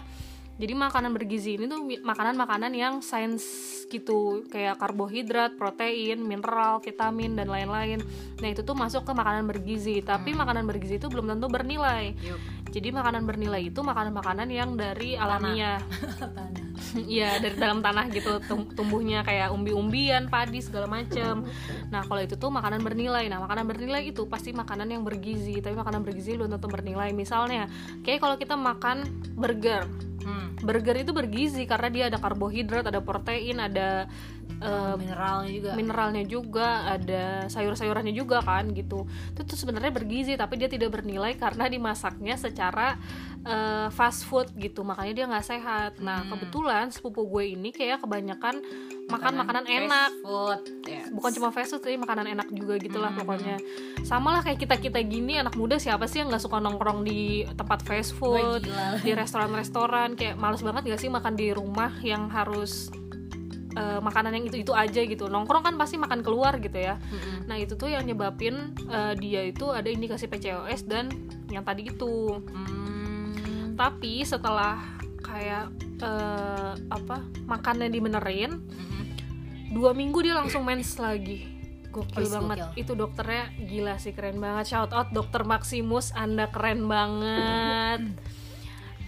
Jadi 0.62 0.78
makanan 0.78 1.10
bergizi 1.18 1.58
ini 1.58 1.66
tuh 1.66 1.82
makanan-makanan 2.06 2.70
yang 2.78 3.02
sains 3.02 3.42
gitu, 3.90 4.46
kayak 4.46 4.78
karbohidrat, 4.78 5.58
protein, 5.58 6.22
mineral, 6.22 6.78
vitamin 6.86 7.34
dan 7.34 7.50
lain-lain. 7.50 7.98
Nah, 8.38 8.48
itu 8.54 8.62
tuh 8.62 8.78
masuk 8.78 9.02
ke 9.02 9.12
makanan 9.18 9.50
bergizi, 9.50 10.06
tapi 10.06 10.38
makanan 10.38 10.70
bergizi 10.70 11.02
itu 11.02 11.10
belum 11.10 11.34
tentu 11.34 11.50
bernilai. 11.50 12.14
Jadi 12.70 12.94
makanan 12.94 13.26
bernilai 13.26 13.74
itu 13.74 13.82
makanan-makanan 13.82 14.48
yang 14.54 14.78
dari 14.78 15.18
alamiah. 15.18 15.82
Iya 16.92 17.40
dari 17.40 17.56
dalam 17.56 17.80
tanah 17.80 18.12
gitu 18.12 18.42
tum- 18.44 18.68
tumbuhnya 18.76 19.24
kayak 19.24 19.54
umbi-umbian, 19.56 20.28
padi 20.28 20.60
segala 20.60 20.92
macam. 20.92 21.48
Nah 21.88 22.04
kalau 22.04 22.20
itu 22.20 22.36
tuh 22.36 22.52
makanan 22.52 22.84
bernilai. 22.84 23.32
Nah 23.32 23.40
makanan 23.40 23.64
bernilai 23.64 24.12
itu 24.12 24.28
pasti 24.28 24.52
makanan 24.52 24.92
yang 24.92 25.08
bergizi. 25.08 25.64
Tapi 25.64 25.72
makanan 25.72 26.04
bergizi 26.04 26.36
belum 26.36 26.52
tentu 26.52 26.68
bernilai. 26.68 27.16
Misalnya 27.16 27.72
kayak 28.04 28.20
kalau 28.20 28.36
kita 28.36 28.60
makan 28.60 29.08
burger, 29.40 29.88
Hmm. 30.22 30.58
burger 30.62 31.02
itu 31.02 31.12
bergizi 31.12 31.64
karena 31.66 31.90
dia 31.90 32.04
ada 32.10 32.18
karbohidrat, 32.22 32.86
ada 32.88 33.02
protein, 33.02 33.58
ada 33.58 34.06
mineralnya 34.98 35.50
juga 35.50 35.72
mineralnya 35.74 36.24
juga, 36.24 36.68
ada 36.86 37.24
sayur-sayurannya 37.50 38.14
juga 38.14 38.40
kan 38.46 38.70
gitu. 38.72 39.10
Itu 39.34 39.42
tuh 39.44 39.58
sebenarnya 39.58 39.90
bergizi 39.90 40.34
tapi 40.38 40.62
dia 40.62 40.70
tidak 40.70 40.94
bernilai 40.94 41.34
karena 41.36 41.66
dimasaknya 41.66 42.38
secara 42.38 42.96
eh, 43.42 43.90
fast 43.90 44.30
food 44.30 44.54
gitu. 44.54 44.86
Makanya 44.86 45.14
dia 45.18 45.26
nggak 45.26 45.48
sehat. 45.48 45.92
Nah, 45.98 46.22
Hmm. 46.22 46.38
kebetulan 46.38 46.94
sepupu 46.94 47.26
gue 47.26 47.58
ini 47.58 47.74
kayak 47.74 48.06
kebanyakan 48.06 48.62
makan 49.10 49.34
makanan 49.34 49.64
fast 49.66 49.78
enak. 49.82 50.10
food 50.22 50.60
Yes. 50.86 51.10
Bukan 51.10 51.32
cuma 51.34 51.50
fast 51.50 51.74
food, 51.74 51.82
tapi 51.82 51.98
makanan 51.98 52.30
enak 52.38 52.48
juga 52.54 52.78
gitulah 52.78 53.10
Hmm. 53.10 53.26
pokoknya. 53.26 53.58
Sama 54.06 54.38
lah 54.38 54.42
kayak 54.46 54.62
kita-kita 54.62 55.02
gini 55.02 55.42
anak 55.42 55.58
muda 55.58 55.82
siapa 55.82 56.06
sih 56.06 56.22
yang 56.22 56.30
nggak 56.30 56.44
suka 56.44 56.62
nongkrong 56.62 57.02
di 57.02 57.42
tempat 57.58 57.82
fast 57.82 58.14
food, 58.14 58.62
di 59.02 59.12
restoran-restoran 59.12 60.14
kayak 60.14 60.38
males 60.38 60.62
banget 60.62 60.86
gak 60.88 61.02
sih 61.02 61.10
makan 61.10 61.34
di 61.34 61.50
rumah 61.50 61.98
yang 62.06 62.30
harus 62.30 62.94
eh, 63.72 64.00
makanan 64.00 64.32
yang 64.34 64.46
itu 64.46 64.58
itu 64.60 64.72
aja 64.72 65.02
gitu 65.02 65.26
nongkrong 65.26 65.62
kan 65.62 65.76
pasti 65.76 65.96
makan 65.96 66.20
keluar 66.20 66.58
gitu 66.58 66.76
ya 66.76 67.00
Mm-mm. 67.02 67.46
nah 67.46 67.56
itu 67.56 67.74
tuh 67.74 67.88
yang 67.88 68.04
nyebabin 68.04 68.56
eh, 68.84 69.14
dia 69.16 69.42
itu 69.44 69.68
ada 69.68 69.88
indikasi 69.88 70.26
PCOS 70.26 70.84
dan 70.84 71.10
yang 71.48 71.62
tadi 71.62 71.86
itu 71.86 72.40
Hmm. 72.44 73.74
tapi 73.74 74.22
setelah 74.22 74.78
kayak 75.20 75.72
eh, 75.98 76.74
apa 76.88 77.18
makannya 77.46 77.88
dibenerin 77.88 78.60
Mm-mm. 78.60 79.04
dua 79.72 79.92
minggu 79.92 80.20
dia 80.20 80.34
langsung 80.34 80.62
mens 80.62 80.96
lagi 80.96 81.48
gokil 81.88 82.24
Wis, 82.24 82.32
banget 82.32 82.58
gokil. 82.62 82.72
itu 82.78 82.92
dokternya 82.94 83.44
gila 83.62 83.96
sih 83.98 84.12
keren 84.12 84.38
banget 84.38 84.66
shout 84.70 84.92
out 84.92 85.10
dokter 85.10 85.44
Maximus 85.44 86.12
anda 86.14 86.48
keren 86.48 86.86
banget 86.86 88.02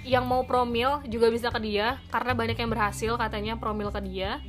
yang 0.04 0.28
mau 0.28 0.44
promil 0.44 1.00
juga 1.08 1.32
bisa 1.32 1.48
ke 1.50 1.60
dia 1.64 2.00
karena 2.12 2.36
banyak 2.36 2.58
yang 2.60 2.72
berhasil 2.72 3.16
katanya 3.16 3.56
promil 3.56 3.90
ke 3.90 4.04
dia. 4.04 4.44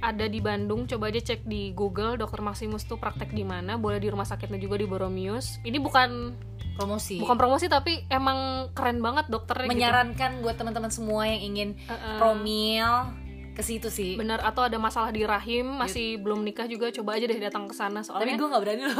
Ada 0.00 0.32
di 0.32 0.40
Bandung 0.40 0.88
coba 0.88 1.12
aja 1.12 1.20
cek 1.20 1.44
di 1.44 1.76
Google 1.76 2.16
dokter 2.16 2.40
Maximus 2.40 2.88
tuh 2.88 2.96
praktek 2.96 3.36
di 3.36 3.44
mana 3.44 3.76
boleh 3.76 4.00
di 4.00 4.08
rumah 4.08 4.24
sakitnya 4.24 4.56
juga 4.56 4.80
di 4.80 4.88
Boromius 4.88 5.60
ini 5.60 5.76
bukan 5.76 6.32
promosi. 6.72 7.20
bukan 7.20 7.36
promosi 7.36 7.68
tapi 7.68 8.08
emang 8.08 8.72
keren 8.72 9.04
banget 9.04 9.28
dokternya 9.28 9.68
gitu. 9.68 9.76
menyarankan 9.76 10.40
buat 10.40 10.56
teman-teman 10.56 10.88
semua 10.88 11.28
yang 11.28 11.52
ingin 11.52 11.68
Heeh. 11.84 12.16
promil 12.16 12.88
ke 13.52 13.60
situ 13.60 13.92
sih. 13.92 14.16
Benar 14.16 14.40
atau 14.40 14.64
ada 14.64 14.80
masalah 14.80 15.12
di 15.12 15.20
rahim 15.20 15.68
masih 15.68 16.16
belum 16.16 16.48
nikah 16.48 16.64
juga 16.64 16.88
coba 16.96 17.20
aja 17.20 17.28
deh 17.28 17.36
datang 17.36 17.68
ke 17.68 17.76
sana 17.76 18.00
tapi 18.00 18.08
soalnya 18.08 18.40
gue 18.40 18.48
nggak 18.48 18.62
berani 18.64 18.82
loh. 18.88 18.96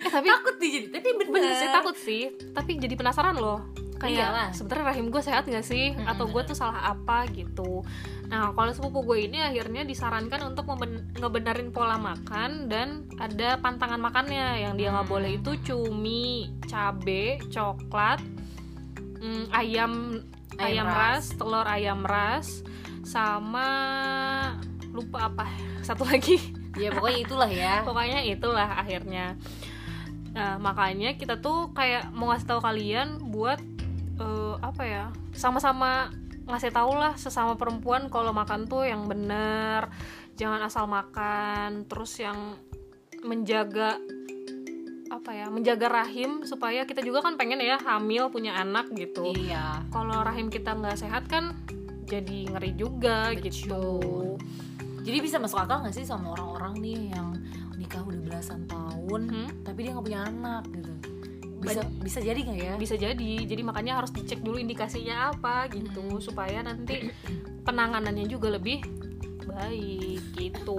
Eh, 0.00 0.08
tapi 0.08 0.26
takut 0.32 0.56
jadi 0.56 0.88
tapi 0.88 1.08
bener, 1.20 1.32
bener 1.36 1.52
sih 1.52 1.68
takut 1.68 1.96
sih. 2.00 2.22
Tapi 2.56 2.80
jadi 2.80 2.96
penasaran 2.96 3.36
loh 3.36 3.89
Iyalah. 4.02 4.48
kayak 4.48 4.56
sebenarnya 4.56 4.86
rahim 4.86 5.06
gue 5.08 5.20
sehat 5.20 5.44
gak 5.44 5.60
sih? 5.62 5.92
Mm-mm, 5.92 6.08
atau 6.08 6.24
gue 6.24 6.42
tuh 6.42 6.54
salah 6.54 6.90
apa 6.90 7.28
gitu? 7.28 7.84
Nah 8.26 8.50
kalau 8.50 8.70
sepupu 8.70 9.04
gue 9.04 9.26
ini 9.26 9.38
akhirnya 9.38 9.82
disarankan 9.82 10.40
untuk 10.46 10.64
memben- 10.66 11.12
ngebenerin 11.14 11.68
pola 11.68 11.94
makan 11.94 12.66
dan 12.66 12.88
ada 13.16 13.56
pantangan 13.56 13.98
makannya. 13.98 14.62
Yang 14.62 14.72
dia 14.74 14.88
nggak 14.90 15.04
Hmm. 15.04 15.12
boleh 15.12 15.30
itu 15.34 15.52
cumi 15.62 16.24
cabe 16.64 17.24
coklat 17.46 18.22
mm, 19.18 19.50
ayam 19.50 19.92
ayam, 20.56 20.84
Ayam 20.84 20.88
ras. 20.88 21.24
telur 21.32 21.64
ayam 21.64 22.00
ras 22.00 22.64
sama 23.02 23.68
lupa 24.90 25.28
apa 25.28 25.44
satu 25.86 26.04
lagi. 26.04 26.40
Ya 26.72 26.88
pokoknya 26.88 27.18
itulah 27.20 27.50
ya. 27.50 27.74
Pokoknya 27.88 28.22
itulah 28.22 28.78
akhirnya. 28.78 29.34
Nah 30.30 30.56
makanya 30.56 31.14
kita 31.14 31.36
tuh 31.36 31.74
kayak 31.74 32.14
mau 32.14 32.30
ngasih 32.30 32.46
tahu 32.46 32.60
kalian 32.62 33.18
buat 33.26 33.58
eh, 34.20 34.54
apa 34.60 34.82
ya? 34.84 35.04
Sama-sama 35.32 36.12
ngasih 36.46 36.72
tau 36.74 36.92
lah 36.98 37.14
sesama 37.14 37.54
perempuan 37.54 38.10
kalau 38.10 38.34
makan 38.34 38.66
tuh 38.66 38.82
yang 38.82 39.06
bener 39.06 39.86
jangan 40.34 40.66
asal 40.66 40.90
makan 40.90 41.86
terus 41.86 42.18
yang 42.18 42.58
menjaga 43.22 44.00
apa 45.14 45.30
ya 45.30 45.46
menjaga 45.46 45.86
rahim 45.86 46.42
supaya 46.42 46.88
kita 46.88 47.06
juga 47.06 47.22
kan 47.22 47.38
pengen 47.38 47.62
ya 47.62 47.78
hamil 47.78 48.30
punya 48.34 48.58
anak 48.58 48.90
gitu. 48.94 49.30
Iya. 49.30 49.84
Kalau 49.94 50.22
rahim 50.26 50.50
kita 50.50 50.74
nggak 50.74 50.98
sehat 50.98 51.26
kan 51.30 51.54
jadi 52.08 52.50
ngeri 52.50 52.72
juga 52.74 53.30
gitu. 53.38 54.00
Jadi 55.06 55.18
bisa 55.22 55.38
masuk 55.38 55.62
akal 55.62 55.86
nggak 55.86 55.94
sih 55.94 56.06
sama 56.06 56.34
orang-orang 56.34 56.78
nih 56.82 57.00
yang 57.14 57.36
nikah 57.80 58.04
udah 58.04 58.20
belasan 58.22 58.68
tahun 58.68 59.22
Hmm? 59.26 59.48
tapi 59.66 59.82
dia 59.82 59.90
nggak 59.96 60.06
punya 60.06 60.22
anak 60.28 60.62
gitu 60.70 60.92
bisa 61.60 61.84
bisa 62.00 62.18
jadi 62.24 62.40
nggak 62.40 62.58
ya? 62.58 62.74
Bisa 62.80 62.94
jadi. 62.96 63.32
Jadi 63.44 63.62
makanya 63.62 64.00
harus 64.00 64.10
dicek 64.10 64.40
dulu 64.40 64.56
indikasinya 64.56 65.36
apa 65.36 65.68
gitu 65.70 66.00
Hmm. 66.00 66.22
supaya 66.24 66.64
nanti 66.64 67.12
penanganannya 67.66 68.26
juga 68.26 68.56
lebih 68.56 68.80
baik 69.44 70.22
gitu. 70.34 70.78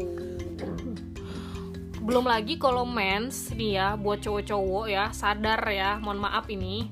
Belum 2.02 2.26
lagi 2.26 2.58
kalau 2.58 2.82
mens 2.82 3.54
nih 3.54 3.78
ya 3.78 3.88
buat 3.94 4.26
cowok-cowok 4.26 4.86
ya 4.90 5.14
sadar 5.14 5.62
ya 5.70 6.02
mohon 6.02 6.18
maaf 6.18 6.50
ini 6.50 6.90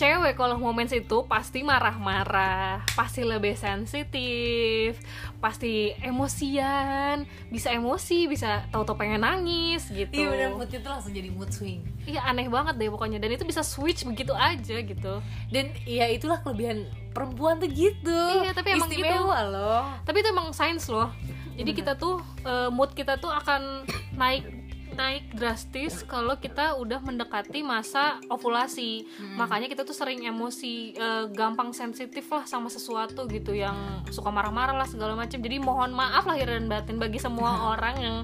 cewek 0.00 0.32
kalau 0.32 0.56
mau 0.56 0.72
mens 0.72 0.96
itu 0.96 1.28
pasti 1.28 1.60
marah-marah 1.60 2.80
pasti 2.96 3.20
lebih 3.20 3.52
sensitif 3.52 4.96
pasti 5.44 5.92
emosian 6.00 7.28
bisa 7.52 7.68
emosi 7.68 8.24
bisa 8.24 8.64
tahu-tahu 8.72 8.96
pengen 8.96 9.20
nangis 9.20 9.92
gitu. 9.92 10.24
Iya 10.24 10.32
benar 10.32 10.48
mood 10.56 10.72
itu 10.72 10.88
langsung 10.88 11.12
jadi 11.12 11.28
mood 11.28 11.52
swing. 11.52 11.84
Iya 12.08 12.24
aneh 12.24 12.48
banget 12.48 12.80
deh 12.80 12.88
pokoknya. 12.88 13.20
Dan 13.20 13.36
itu 13.36 13.44
bisa 13.44 13.60
switch 13.60 14.08
begitu 14.08 14.32
aja 14.32 14.76
gitu. 14.80 15.20
Dan 15.52 15.68
ya 15.84 16.08
itulah 16.08 16.40
kelebihan 16.40 16.88
perempuan 17.12 17.60
tuh 17.60 17.68
gitu. 17.68 18.20
Iya, 18.40 18.56
tapi 18.56 18.78
emang 18.78 18.88
Istimewa 18.88 19.38
loh. 19.48 19.84
Tapi 20.08 20.16
itu 20.24 20.28
emang 20.32 20.48
sains 20.56 20.88
loh. 20.88 21.12
Jadi 21.60 21.70
kita 21.76 21.92
tuh 22.00 22.24
eh, 22.44 22.72
mood 22.72 22.96
kita 22.96 23.20
tuh 23.20 23.28
akan 23.28 23.84
naik 24.16 24.59
naik 25.00 25.32
drastis 25.32 26.04
kalau 26.04 26.36
kita 26.36 26.76
udah 26.76 27.00
mendekati 27.00 27.64
masa 27.64 28.20
ovulasi. 28.28 29.08
Makanya 29.34 29.66
kita 29.66 29.82
tuh 29.82 29.96
sering 29.96 30.20
emosi 30.22 30.92
eh, 30.92 31.24
gampang 31.30 31.72
sensitif 31.72 32.28
lah 32.28 32.44
sama 32.44 32.68
sesuatu 32.68 33.24
gitu 33.26 33.56
yang 33.56 33.72
suka 34.08 34.28
marah-marah 34.28 34.76
lah 34.76 34.84
segala 34.84 35.16
macam 35.16 35.40
jadi 35.40 35.56
mohon 35.58 35.90
maaf 35.90 36.28
lahir 36.28 36.46
dan 36.46 36.68
batin 36.68 36.96
bagi 36.96 37.16
semua 37.16 37.50
orang 37.72 37.96
yang 37.96 38.18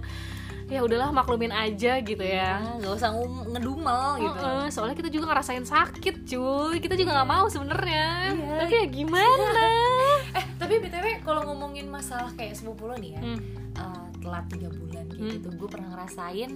ya 0.66 0.82
udahlah 0.82 1.14
maklumin 1.14 1.54
aja 1.54 2.02
gitu 2.02 2.20
ya. 2.20 2.58
Ya 2.58 2.74
nggak 2.76 2.92
usah 2.92 3.14
ngedumel 3.46 4.06
gitu. 4.20 4.44
Heeh, 4.44 4.66
soalnya 4.68 4.94
kita 4.94 5.08
juga 5.08 5.30
ngerasain 5.30 5.62
sakit 5.62 6.26
cuy. 6.26 6.76
Kita 6.76 6.92
juga 6.92 7.14
nggak 7.14 7.30
mau 7.30 7.46
sebenarnya. 7.46 8.34
Iya. 8.34 8.54
tapi 8.60 8.74
ya 8.74 8.86
gimana? 8.86 9.46
Eh 10.36 10.44
tapi 10.58 10.76
btw 10.76 11.22
kalau 11.22 11.46
ngomongin 11.46 11.86
masalah 11.86 12.28
kayak 12.34 12.52
sepupu 12.52 12.84
lo 12.84 12.98
nih 12.98 13.14
ya 13.14 13.20
Hmm. 13.22 13.40
eh, 13.72 14.05
telat 14.26 14.44
tiga 14.50 14.68
bulan 14.74 15.06
kayak 15.06 15.22
Hmm. 15.22 15.34
gitu. 15.38 15.48
Gue 15.54 15.68
pernah 15.70 15.88
ngerasain 15.94 16.50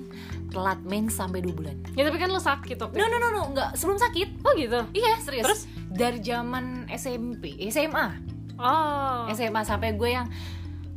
telat 0.51 0.81
mens 0.83 1.15
sampai 1.15 1.39
dua 1.39 1.55
bulan. 1.55 1.79
Ya 1.95 2.03
tapi 2.03 2.19
kan 2.19 2.29
lo 2.29 2.43
sakit 2.43 2.77
waktu 2.77 2.99
no 2.99 3.07
no 3.07 3.17
no 3.17 3.29
no 3.31 3.43
nggak. 3.55 3.79
Sebelum 3.79 3.97
sakit. 3.97 4.29
Oh 4.43 4.53
gitu? 4.59 4.81
Iya 4.91 5.23
serius. 5.23 5.47
Terus? 5.47 5.63
dari 5.91 6.23
zaman 6.23 6.87
SMP 6.87 7.59
SMA 7.67 8.07
oh. 8.63 9.27
SMA 9.35 9.67
sampai 9.67 9.99
gue 9.99 10.11
yang 10.15 10.31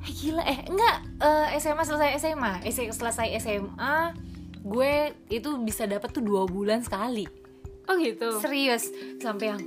eh, 0.05 0.11
gila 0.13 0.45
eh 0.45 0.69
enggak 0.69 0.97
eh, 1.17 1.57
SMA 1.57 1.81
selesai 1.81 2.21
SMA 2.21 2.61
selesai 2.93 3.33
SMA 3.41 4.13
gue 4.63 4.93
itu 5.27 5.49
bisa 5.65 5.89
dapat 5.89 6.13
tuh 6.13 6.21
dua 6.23 6.45
bulan 6.45 6.85
sekali. 6.85 7.25
Oh 7.89 7.99
gitu? 7.99 8.39
Serius. 8.39 8.87
Sampai 9.19 9.51
yang 9.51 9.59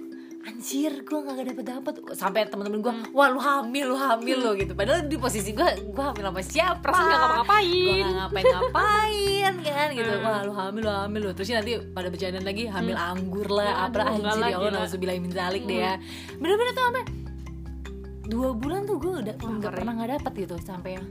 anjir 0.46 1.02
gue 1.02 1.18
nggak 1.18 1.42
dapet 1.42 1.64
dapet 1.66 1.94
sampai 2.14 2.46
temen-temen 2.46 2.78
gue 2.78 2.92
wah 3.10 3.26
lu 3.26 3.42
hamil 3.42 3.90
lu 3.90 3.96
hamil 3.98 4.38
lo 4.38 4.50
gitu. 4.54 4.78
Padahal 4.78 5.10
di 5.10 5.18
posisi 5.18 5.50
gue 5.50 5.66
gue 5.90 6.04
hamil 6.06 6.22
sama 6.22 6.42
siapa? 6.46 6.86
Perasaan 6.86 7.02
nggak 7.02 7.18
ngapa-ngapain. 7.18 7.66
gue 7.66 7.94
nggak 7.98 8.16
ngapain-ngapain 8.22 9.54
kan 9.66 9.88
gitu. 9.90 10.12
Hmm. 10.14 10.22
wah 10.22 10.40
lu 10.46 10.52
hamil 10.54 10.82
lu 10.86 10.92
hamil 10.94 11.20
lo 11.26 11.30
terus 11.34 11.50
nanti 11.50 11.72
pada 11.90 12.08
bercandaan 12.14 12.46
lagi 12.46 12.64
hamil 12.70 12.94
anggur 12.94 13.48
lah 13.50 13.90
apa 13.90 14.06
anjir 14.06 14.38
lah, 14.38 14.48
ya 14.48 14.56
Allah 14.62 14.70
gila. 14.70 14.78
nauzubillah 14.86 15.14
min 15.18 15.32
zalik 15.34 15.62
deh 15.66 15.78
ya. 15.82 15.94
Bener-bener 16.38 16.72
tuh 16.72 16.84
sampai 16.86 17.04
dua 18.26 18.48
bulan 18.54 18.80
tuh 18.86 18.96
gue 19.02 19.12
udah 19.26 19.34
nggak 19.34 19.72
pernah 19.74 19.92
nggak 19.98 20.10
dapet 20.18 20.32
gitu 20.46 20.56
sampai 20.62 20.90
yang 20.98 21.06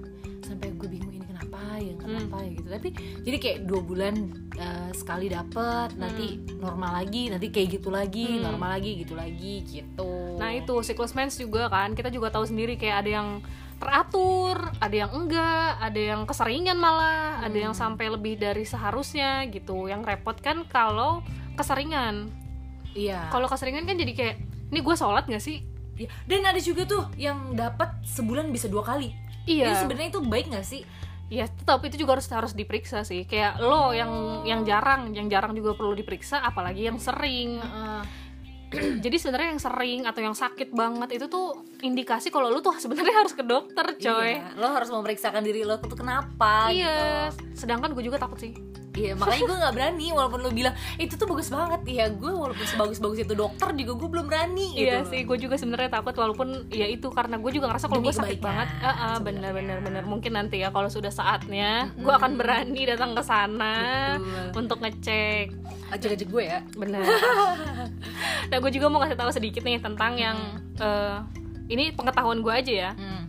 sampai 0.47 0.67
gue 0.79 0.87
bingung 0.87 1.14
ini 1.57 1.65
kenapa 1.65 1.75
ya 1.77 1.91
Hmm. 1.91 1.99
kenapa 1.99 2.35
ya 2.37 2.49
gitu 2.51 2.69
tapi 2.69 2.89
jadi 3.21 3.37
kayak 3.37 3.57
dua 3.63 3.81
bulan 3.81 4.15
eh, 4.53 4.89
sekali 4.91 5.27
dapet 5.27 5.89
nanti 5.95 6.25
normal 6.53 6.91
lagi 6.95 7.27
nanti 7.27 7.47
kayak 7.49 7.67
gitu 7.73 7.89
lagi 7.89 8.27
Hmm. 8.37 8.43
normal 8.45 8.69
lagi 8.73 8.91
gitu 8.97 9.13
lagi 9.13 9.55
gitu 9.63 10.11
Nah 10.35 10.51
itu 10.51 10.75
siklus 10.81 11.11
mens 11.11 11.35
juga 11.35 11.67
kan 11.67 11.91
kita 11.91 12.07
juga 12.07 12.27
tahu 12.29 12.43
sendiri 12.43 12.75
kayak 12.75 12.97
ada 13.01 13.11
yang 13.13 13.29
teratur, 13.75 14.55
ada 14.77 14.95
yang 14.97 15.11
enggak, 15.11 15.71
ada 15.77 15.95
yang 15.95 16.21
keseringan 16.23 16.75
malah, 16.75 17.39
ada 17.39 17.55
yang 17.55 17.71
sampai 17.71 18.07
lebih 18.07 18.35
dari 18.35 18.63
seharusnya 18.63 19.43
gitu. 19.45 19.85
Yang 19.85 20.01
repot 20.05 20.35
kan 20.37 20.63
kalau 20.65 21.19
keseringan. 21.53 22.31
iya 22.91 23.27
Kalau 23.27 23.45
keseringan 23.45 23.83
kan 23.83 23.95
jadi 23.95 24.11
kayak, 24.11 24.35
ini 24.69 24.79
gue 24.79 24.95
sholat 24.95 25.23
gak 25.25 25.39
sih? 25.39 25.59
Iya. 25.95 26.11
dan 26.27 26.43
ada 26.45 26.59
juga 26.59 26.83
tuh 26.83 27.07
yang 27.15 27.51
dapat 27.53 27.87
sebulan 28.03 28.51
bisa 28.51 28.67
dua 28.67 28.83
kali 28.83 29.15
Iya. 29.45 29.79
Sebenarnya 29.79 30.11
itu 30.11 30.19
baik 30.19 30.51
gak 30.51 30.65
sih 30.65 30.83
Iya, 31.25 31.49
tetap 31.49 31.81
itu 31.81 31.97
juga 31.97 32.17
harus 32.17 32.29
harus 32.29 32.53
diperiksa 32.53 33.01
sih. 33.01 33.25
Kayak 33.25 33.57
lo 33.57 33.89
yang 33.91 34.43
yang 34.45 34.61
jarang, 34.61 35.09
yang 35.09 35.25
jarang 35.25 35.57
juga 35.57 35.73
perlu 35.73 35.97
diperiksa, 35.97 36.45
apalagi 36.45 36.85
yang 36.85 37.01
sering. 37.01 37.57
Jadi 39.05 39.15
sebenarnya 39.17 39.49
yang 39.55 39.61
sering 39.61 39.99
atau 40.03 40.21
yang 40.21 40.35
sakit 40.35 40.73
banget 40.75 41.15
itu 41.15 41.25
tuh 41.29 41.63
indikasi 41.81 42.29
kalau 42.29 42.51
lu 42.51 42.59
tuh 42.61 42.75
sebenarnya 42.83 43.25
harus 43.25 43.33
ke 43.33 43.41
dokter, 43.41 43.85
coy. 43.97 44.37
Iya, 44.37 44.53
lo 44.57 44.67
harus 44.69 44.89
memeriksakan 44.93 45.41
diri 45.41 45.65
lo 45.65 45.81
tuh 45.81 45.97
kenapa 45.97 46.69
Iya, 46.69 47.29
gitu. 47.33 47.65
sedangkan 47.65 47.93
gue 47.97 48.03
juga 48.05 48.21
takut 48.21 48.37
sih. 48.37 48.53
Iya, 48.95 49.13
makanya 49.19 49.43
gue 49.43 49.57
nggak 49.59 49.73
berani 49.75 50.07
walaupun 50.15 50.39
lo 50.39 50.49
bilang 50.55 50.75
itu 50.95 51.13
tuh 51.19 51.27
bagus 51.27 51.51
banget. 51.51 51.81
Iya, 51.83 52.05
gue 52.15 52.31
walaupun 52.31 52.63
sebagus-bagus 52.63 53.27
itu 53.27 53.33
dokter 53.35 53.69
juga 53.75 53.91
gue 53.99 54.09
belum 54.09 54.25
berani 54.25 54.67
gitu. 54.71 54.87
iya 54.87 55.03
sih, 55.03 55.27
gue 55.27 55.37
juga 55.37 55.59
sebenarnya 55.59 55.91
takut 55.91 56.15
walaupun 56.15 56.71
ya 56.71 56.87
itu 56.87 57.11
karena 57.11 57.35
gue 57.35 57.51
juga 57.51 57.69
ngerasa 57.69 57.85
kalau 57.91 58.01
gue 58.01 58.15
sakit 58.15 58.39
kebaikan, 58.39 58.47
banget. 58.47 58.67
Ah, 58.79 58.87
ah, 58.87 58.93
sebenarnya. 59.19 59.19
bener 59.21 59.51
bener 59.51 59.77
bener 59.83 60.03
mungkin 60.07 60.31
nanti 60.39 60.63
ya 60.63 60.71
kalau 60.71 60.87
sudah 60.87 61.11
saatnya 61.11 61.91
gue 61.93 62.13
akan 62.15 62.39
berani 62.39 62.81
datang 62.87 63.11
ke 63.13 63.23
sana 63.23 63.75
untuk 64.55 64.79
ngecek. 64.79 65.51
Ajak-ajak 65.91 66.27
gue 66.31 66.43
ya. 66.47 66.59
Bener. 66.73 67.03
nah, 68.49 68.57
gue 68.57 68.71
juga 68.71 68.87
mau 68.87 69.03
kasih 69.03 69.19
tahu 69.19 69.31
sedikit 69.35 69.61
nih 69.67 69.83
tentang 69.83 70.15
yang 70.15 70.37
eh, 70.79 71.19
ini 71.67 71.91
pengetahuan 71.91 72.39
gue 72.39 72.53
aja 72.53 72.73
ya. 72.73 72.91
Hmm. 72.95 73.27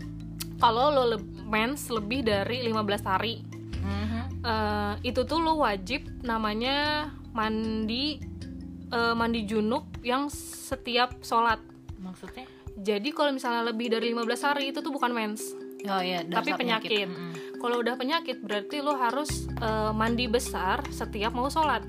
Kalau 0.56 0.88
lo 0.88 1.04
le- 1.04 1.26
mens 1.46 1.86
lebih 1.92 2.26
dari 2.26 2.64
15 2.64 3.04
hari 3.06 3.55
Eh, 4.46 4.94
itu 5.04 5.20
tuh 5.22 5.38
lo 5.38 5.58
wajib 5.58 6.06
namanya 6.22 7.10
mandi 7.32 8.22
eh, 8.88 9.10
mandi 9.12 9.42
junub 9.42 9.82
yang 10.00 10.30
setiap 10.30 11.18
sholat 11.20 11.58
Maksudnya? 11.98 12.46
jadi 12.76 13.08
kalau 13.10 13.34
misalnya 13.34 13.66
lebih 13.66 13.90
dari 13.90 14.14
15 14.14 14.22
hari 14.44 14.70
itu 14.70 14.78
tuh 14.78 14.90
bukan 14.90 15.10
mens 15.10 15.42
Oh 15.84 15.98
iya, 15.98 16.22
tapi 16.22 16.50
dasar 16.50 16.58
penyakit, 16.58 17.06
Mm-mm. 17.06 17.32
kalau 17.58 17.78
udah 17.78 17.94
penyakit 17.94 18.38
berarti 18.40 18.78
lo 18.78 18.94
harus 18.94 19.28
eh, 19.52 19.90
mandi 19.92 20.26
besar 20.26 20.86
setiap 20.88 21.30
mau 21.32 21.46
sholat 21.48 21.82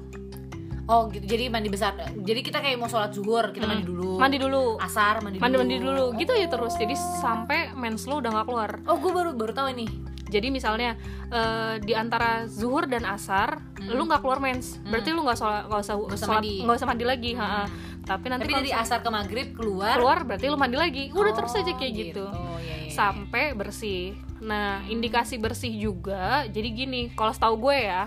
Oh 0.88 1.12
gitu, 1.12 1.28
jadi 1.28 1.52
mandi 1.52 1.68
besar. 1.68 2.00
Jadi 2.16 2.40
kita 2.40 2.58
kayak 2.58 2.80
mau 2.80 2.88
sholat 2.88 3.12
zuhur, 3.12 3.52
kita 3.52 3.68
mandi 3.68 3.84
dulu. 3.84 4.16
mandi 4.16 4.40
dulu 4.40 4.80
Asar 4.80 5.20
mandi, 5.20 5.36
mandi 5.36 5.60
mandi 5.60 5.76
dulu. 5.76 5.92
dulu 6.08 6.16
gitu 6.16 6.32
ya 6.32 6.48
terus 6.48 6.74
jadi 6.74 6.96
sampai 6.96 7.76
mens 7.76 8.08
lo 8.08 8.18
udah 8.18 8.32
nggak 8.32 8.48
keluar 8.48 8.72
Oh, 8.88 8.96
gue 8.96 9.12
baru 9.12 9.36
baru 9.36 9.52
tahu 9.52 9.68
ini. 9.70 9.84
Jadi 10.28 10.48
misalnya 10.48 10.96
eh, 11.28 11.76
di 11.80 11.92
antara 11.92 12.46
zuhur 12.46 12.86
dan 12.86 13.04
asar 13.04 13.60
lu 13.80 14.04
nggak 14.04 14.20
keluar 14.20 14.38
mens 14.38 14.76
berarti 14.82 15.10
lu 15.10 15.22
nggak 15.22 15.36
sholat 15.36 15.64
nggak 15.66 15.82
usah 15.82 15.96
Hmm. 15.96 16.08
usah 16.10 16.18
sholat 16.22 16.36
mandi. 16.38 16.54
Hmm. 16.54 16.64
nggak 16.64 16.78
usah 16.78 16.88
mandi 16.88 17.06
lagi 17.06 17.32
ha-ha. 17.34 17.64
tapi 18.04 18.26
nanti 18.28 18.44
Tapi 18.46 18.54
dari 18.58 18.72
asar 18.72 19.00
ke 19.00 19.10
maghrib 19.10 19.48
keluar. 19.52 19.96
keluar 19.96 20.18
berarti 20.22 20.46
lu 20.46 20.56
mandi 20.56 20.76
lagi 20.76 21.04
udah 21.10 21.24
Oh, 21.26 21.36
terus 21.36 21.54
aja 21.54 21.72
kayak 21.74 21.94
gitu, 21.94 22.26
Oh 22.26 22.56
iya, 22.58 22.76
iya. 22.82 22.90
sampai 22.90 23.52
bersih 23.52 24.16
nah 24.38 24.80
indikasi 24.86 25.36
bersih 25.36 25.74
juga 25.74 26.46
jadi 26.46 26.68
gini 26.70 27.10
kalau 27.12 27.32
setahu 27.32 27.58
gue 27.60 27.78
ya 27.84 28.06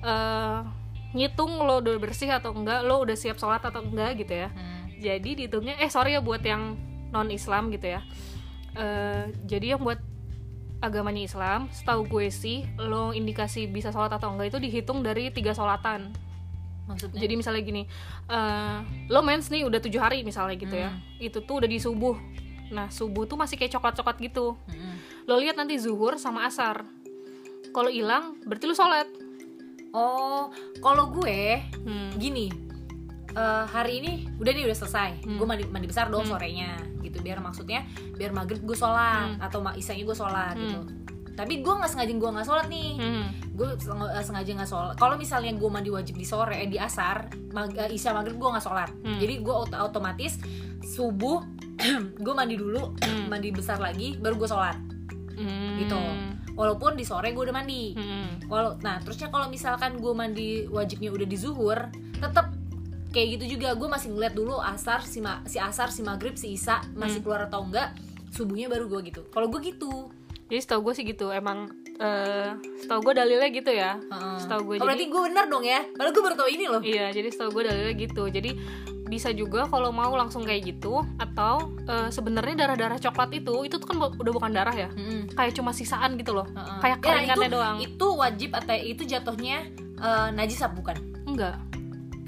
eh, 0.00 0.58
ngitung 1.10 1.58
lo 1.58 1.80
udah 1.80 1.96
bersih 1.98 2.30
atau 2.30 2.52
enggak 2.52 2.80
lo 2.82 3.00
udah 3.00 3.14
siap 3.14 3.36
sholat 3.36 3.58
atau 3.60 3.80
enggak 3.80 4.16
gitu 4.18 4.34
ya 4.36 4.48
Hmm. 4.48 4.86
jadi 4.96 5.30
dihitungnya 5.34 5.74
eh 5.76 5.88
sorry 5.88 6.12
ya 6.12 6.20
buat 6.20 6.40
yang 6.40 6.76
non 7.08 7.28
Islam 7.28 7.68
gitu 7.70 7.88
ya 7.90 8.02
Eh, 8.70 9.24
jadi 9.42 9.74
yang 9.74 9.82
buat 9.82 9.98
agamanya 10.80 11.22
Islam 11.22 11.66
setahu 11.68 12.06
gue 12.06 12.26
sih 12.28 12.62
lo 12.78 13.10
indikasi 13.10 13.66
bisa 13.66 13.88
sholat 13.88 14.10
atau 14.10 14.30
enggak 14.30 14.50
itu 14.50 14.58
dihitung 14.60 15.00
dari 15.00 15.28
tiga 15.28 15.50
sholatan 15.50 16.14
Maksudnya? 16.86 17.18
jadi 17.18 17.34
misalnya 17.34 17.62
gini 17.62 17.82
eh, 18.26 18.78
lo 19.06 19.20
mens 19.20 19.48
nih 19.48 19.62
udah 19.62 19.76
tujuh 19.76 19.98
hari 19.98 20.22
misalnya 20.22 20.54
gitu 20.54 20.72
ya 20.72 20.90
itu 21.18 21.38
tuh 21.40 21.58
udah 21.58 21.68
di 21.68 21.76
subuh 21.76 22.14
nah 22.68 22.86
subuh 22.88 23.24
tuh 23.24 23.34
masih 23.34 23.56
kayak 23.56 23.72
coklat 23.72 23.94
coklat 23.94 24.16
gitu 24.18 24.56
Mm-mm. 24.66 24.94
lo 25.24 25.36
lihat 25.36 25.56
nanti 25.56 25.76
zuhur 25.76 26.16
sama 26.16 26.44
asar 26.44 26.84
kalau 27.70 27.88
hilang 27.88 28.38
berarti 28.42 28.64
lo 28.64 28.74
sholat 28.74 29.08
Oh, 29.88 30.52
kalau 30.78 31.08
gue 31.10 31.64
Hmm. 31.80 32.12
gini. 32.14 32.52
eh, 33.30 33.64
hari 33.66 34.00
ini 34.00 34.12
udah 34.36 34.52
nih 34.52 34.64
udah 34.64 34.76
selesai. 34.76 35.24
Hmm. 35.24 35.36
Gue 35.36 35.46
mandi 35.46 35.64
mandi 35.64 35.86
besar 35.86 36.08
dong 36.08 36.28
sorenya 36.28 36.76
gitu. 37.08 37.18
Biar 37.18 37.38
maksudnya 37.38 37.82
biar 38.12 38.30
maghrib 38.30 38.60
gue 38.60 38.74
sholat 38.74 39.36
atau 39.38 39.58
ma- 39.58 39.74
isanya 39.74 40.04
gue 40.04 40.14
sholat 40.14 40.54
gitu. 40.54 40.80
Tapi 41.34 41.58
gue 41.58 41.70
nggak 41.72 41.86
sengaja 41.88 42.12
gue 42.12 42.30
nggak 42.30 42.46
sholat 42.46 42.66
nih. 42.66 42.90
Hmm. 42.94 43.26
gue 43.50 43.66
eh, 43.74 44.22
sengaja 44.22 44.50
nggak 44.54 44.70
sholat 44.70 44.94
kalau 44.94 45.14
misalnya 45.14 45.50
gue 45.50 45.66
mandi 45.66 45.90
wajib 45.90 46.14
di 46.14 46.22
sore 46.22 46.54
eh, 46.56 46.66
di 46.66 46.78
asar 46.78 47.26
mag- 47.50 47.74
eh, 47.74 47.90
isya 47.90 48.10
maghrib 48.12 48.34
gue 48.34 48.46
nggak 48.48 48.62
sholat 48.62 48.86
Hmm. 48.96 49.18
jadi 49.18 49.34
gue 49.36 49.50
auto- 49.52 49.74
otomatis 49.74 50.38
subuh 50.80 51.42
gue 52.22 52.32
mandi 52.32 52.54
dulu 52.54 52.94
mandi 53.26 53.50
besar 53.50 53.78
lagi 53.78 54.14
baru 54.14 54.34
gue 54.36 54.46
sholat 54.46 54.78
Hmm. 55.34 55.74
gitu 55.76 55.98
walaupun 56.54 56.94
di 56.94 57.02
sore 57.02 57.30
gue 57.30 57.42
udah 57.44 57.56
mandi 57.56 57.94
Hmm. 57.94 58.46
kalau 58.46 58.78
nah 58.78 58.98
terusnya 58.98 59.26
kalau 59.26 59.46
misalkan 59.46 59.94
gue 59.96 60.12
mandi 60.12 60.48
wajibnya 60.68 61.10
udah 61.10 61.22
di 61.24 61.36
zuhur 61.36 61.78
tetap 62.14 62.54
kayak 63.18 63.28
gitu 63.34 63.58
juga 63.58 63.74
gue 63.74 63.88
masih 63.88 64.08
ngeliat 64.08 64.30
dulu 64.32 64.54
asar 64.56 65.02
si, 65.02 65.18
ma- 65.18 65.42
si 65.42 65.58
asar 65.58 65.90
si 65.90 66.00
maghrib 66.00 66.34
si 66.34 66.54
isa 66.54 66.78
masih 66.94 67.18
keluar 67.18 67.44
atau 67.44 67.60
enggak 67.60 67.90
subuhnya 68.30 68.70
baru 68.70 68.86
gue 68.86 69.10
gitu 69.10 69.26
kalau 69.28 69.50
gue 69.50 69.58
gitu 69.64 70.06
jadi 70.46 70.62
setahu 70.62 70.80
gue 70.82 70.94
sih 70.94 71.04
gitu 71.04 71.28
emang 71.28 71.66
eh 71.98 72.54
setahu 72.78 73.02
gue 73.02 73.14
dalilnya 73.16 73.50
gitu 73.50 73.68
ya 73.68 73.98
Heeh. 73.98 74.36
setahu 74.38 74.60
gue 74.64 74.74
oh, 74.74 74.78
jadi 74.78 74.86
berarti 74.86 75.04
gue 75.08 75.20
benar 75.24 75.44
dong 75.44 75.64
ya 75.66 75.82
padahal 75.90 76.14
gue 76.14 76.22
baru 76.22 76.36
tau 76.36 76.48
ini 76.48 76.64
loh 76.64 76.78
Iya, 76.80 77.10
jadi 77.10 77.28
setahu 77.28 77.50
gue 77.52 77.62
dalilnya 77.66 77.94
gitu. 77.98 78.22
Jadi 78.24 78.50
bisa 79.04 79.32
juga 79.32 79.64
kalau 79.64 79.88
mau 79.88 80.12
langsung 80.12 80.44
kayak 80.44 80.68
gitu 80.68 81.00
atau 81.18 81.58
eh, 81.82 82.08
sebenarnya 82.08 82.54
darah-darah 82.62 82.96
coklat 82.98 83.32
itu 83.34 83.54
itu 83.62 83.76
tuh 83.76 83.88
kan 83.88 83.96
udah 83.98 84.32
bukan 84.32 84.52
darah 84.52 84.70
ya. 84.70 84.88
Mm-mm. 84.90 85.32
Kayak 85.32 85.52
cuma 85.54 85.72
sisaan 85.72 86.14
gitu 86.14 86.32
loh. 86.32 86.46
Heeh. 86.46 86.78
Kayak 86.78 86.96
Ya, 86.96 87.02
keringatnya 87.02 87.48
itu, 87.48 87.56
doang. 87.56 87.76
itu 87.82 88.06
wajib 88.14 88.50
atau 88.54 88.76
itu 88.78 89.02
jatuhnya 89.04 89.56
eh, 89.98 90.28
najis 90.30 90.60
apa 90.60 90.72
bukan 90.72 90.96
Enggak. 91.26 91.56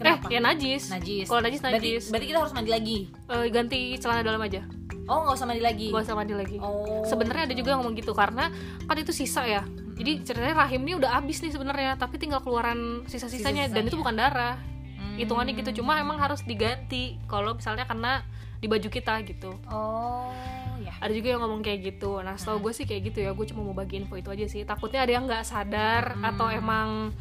Kenapa 0.00 0.24
Eh, 0.24 0.32
ya 0.32 0.40
najis. 0.40 0.82
najis 0.88 1.26
Kalau 1.26 1.40
najis 1.40 1.60
berarti, 1.60 1.76
najis. 1.78 2.02
berarti 2.08 2.26
kita 2.26 2.38
harus 2.40 2.52
mandi 2.52 2.70
lagi 2.70 2.98
Eh, 3.28 3.46
ganti 3.48 3.80
celana 3.94 4.22
dalam 4.22 4.40
aja. 4.40 4.64
oh 5.04 5.20
nggak 5.22 5.36
usah 5.36 5.44
mandi 5.44 5.60
lagi 5.60 5.88
Gak 5.88 6.02
usah 6.02 6.16
mandi 6.16 6.34
lagi. 6.34 6.56
oh 6.58 7.04
Sebenarnya 7.04 7.42
ada 7.44 7.54
juga 7.54 7.68
yang 7.70 7.80
ngomong 7.80 7.94
gitu 7.94 8.12
karena 8.12 8.48
kan 8.82 8.96
itu 8.96 9.12
sisa 9.12 9.44
ya. 9.44 9.62
Jadi 9.94 10.24
ceritanya 10.24 10.56
rahim 10.58 10.80
ini 10.80 10.96
udah 10.96 11.12
habis 11.12 11.38
nih 11.38 11.50
sebenarnya, 11.50 11.92
tapi 11.94 12.16
tinggal 12.16 12.40
keluaran 12.40 13.04
sisa-sisanya 13.04 13.68
dan 13.68 13.84
itu 13.84 13.94
bukan 13.94 14.16
darah. 14.16 14.56
Hmm. 14.96 15.14
Hitungannya 15.14 15.52
gitu. 15.54 15.76
Cuma 15.76 15.96
emang 15.96 16.16
harus 16.16 16.40
diganti 16.42 17.20
kalau 17.26 17.52
misalnya 17.52 17.84
kena 17.84 18.24
di 18.56 18.66
baju 18.66 18.88
kita 18.88 19.20
gitu. 19.22 19.52
oh 19.66 20.32
ya 20.78 20.92
ada 20.98 21.08
juga 21.10 21.28
yang 21.30 21.40
ngomong 21.40 21.60
kayak 21.60 21.80
gitu 21.86 22.20
nah 22.20 22.32
setahu 22.34 22.60
gue 22.62 22.72
sih 22.72 22.84
kayak 22.84 23.02
gitu 23.06 23.18
ya 23.20 23.30
gue 23.30 23.46
cuma 23.46 23.60
mau 23.62 23.72
bagi 23.74 23.96
info 23.98 24.14
itu 24.14 24.28
aja 24.28 24.44
sih 24.46 24.62
takutnya 24.62 25.00
ada 25.00 25.08
yang 25.10 25.24
nggak 25.24 25.44
sadar 25.44 26.12
Hmm. 26.14 26.24
atau 26.26 26.48
emang 26.50 27.12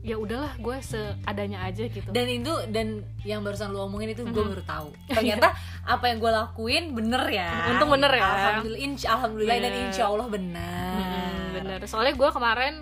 ya 0.00 0.14
udahlah 0.14 0.54
gue 0.54 0.76
seadanya 0.78 1.58
aja 1.60 1.84
gitu 1.84 2.06
dan 2.08 2.26
itu 2.26 2.48
dan 2.68 2.86
yang 3.22 3.42
barusan 3.42 3.68
lu 3.68 3.82
omongin 3.82 4.12
itu 4.12 4.22
gue 4.22 4.30
Mhm. 4.36 4.52
baru 4.52 4.64
tahu 4.64 4.88
ternyata 5.10 5.52
apa 5.82 6.04
yang 6.06 6.18
gue 6.18 6.30
lakuin 6.30 6.84
bener 6.92 7.22
ya 7.26 7.50
Untung 7.68 7.90
bener 7.90 8.12
ya. 8.12 8.22
alhamdulillah 8.22 8.80
insya, 8.80 9.08
alhamdulillah 9.12 9.56
dan 9.56 9.64
Bener. 9.68 9.84
insya 9.84 10.04
Allah 10.06 10.28
benar 10.28 10.94
Hmm, 10.94 11.44
bener 11.52 11.80
soalnya 11.84 12.14
gue 12.14 12.28
kemarin 12.28 12.74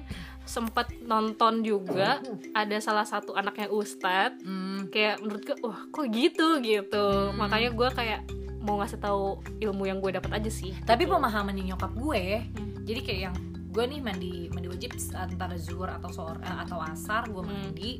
sempet 0.44 0.87
nonton 1.02 1.61
juga 1.61 2.22
ada 2.52 2.76
salah 2.79 3.02
satu 3.02 3.33
anaknya 3.33 3.66
Ustadz 3.66 4.40
Hmm, 4.40 4.87
kayak 4.88 5.18
menurut 5.18 5.42
gue 5.42 5.57
wah 5.61 5.81
kok 5.87 6.07
gitu 6.09 6.61
gitu 6.61 7.07
Hmm. 7.26 7.35
makanya 7.35 7.72
gue 7.72 7.88
kayak 7.90 8.20
mau 8.61 8.76
ngasih 8.76 8.98
tahu 8.98 9.24
ilmu 9.59 9.85
yang 9.85 9.98
gue 9.98 10.12
dapat 10.12 10.37
aja 10.37 10.50
sih 10.50 10.76
tapi 10.83 11.02
gitu. 11.02 11.12
pemahaman 11.12 11.57
nyokap 11.57 11.90
gue 11.92 12.44
Hmm. 12.44 12.85
jadi 12.85 13.00
kayak 13.00 13.20
yang 13.24 13.37
gue 13.77 13.85
nih 13.87 14.01
mandi 14.01 14.33
mandi 14.49 14.69
wajib 14.69 14.97
antara 15.12 15.53
zuhur 15.57 15.93
atau 15.93 16.09
sore 16.09 16.41
eh, 16.41 16.57
atau 16.65 16.81
asar 16.81 17.29
gue 17.29 17.39
Hmm. 17.39 17.53
mandi 17.53 17.91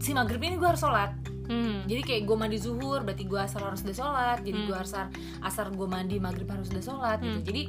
si 0.00 0.10
maghrib 0.10 0.40
ini 0.40 0.56
gue 0.56 0.64
harus 0.66 0.80
sholat 0.80 1.12
Hmm. 1.44 1.84
jadi 1.84 2.00
kayak 2.00 2.22
gue 2.24 2.36
mandi 2.38 2.56
zuhur 2.56 3.04
berarti 3.04 3.28
gue 3.28 3.36
asar 3.36 3.60
harus 3.62 3.84
udah 3.84 3.92
sholat 3.94 4.38
jadi 4.40 4.56
Hmm. 4.56 4.68
gue 4.72 4.78
asar 4.78 5.06
asar 5.40 5.68
gue 5.68 5.84
mandi 5.84 6.16
maghrib 6.16 6.48
harus 6.48 6.72
udah 6.72 6.80
sholat 6.82 7.18
gitu 7.20 7.36
Hmm. 7.36 7.44
jadi 7.44 7.62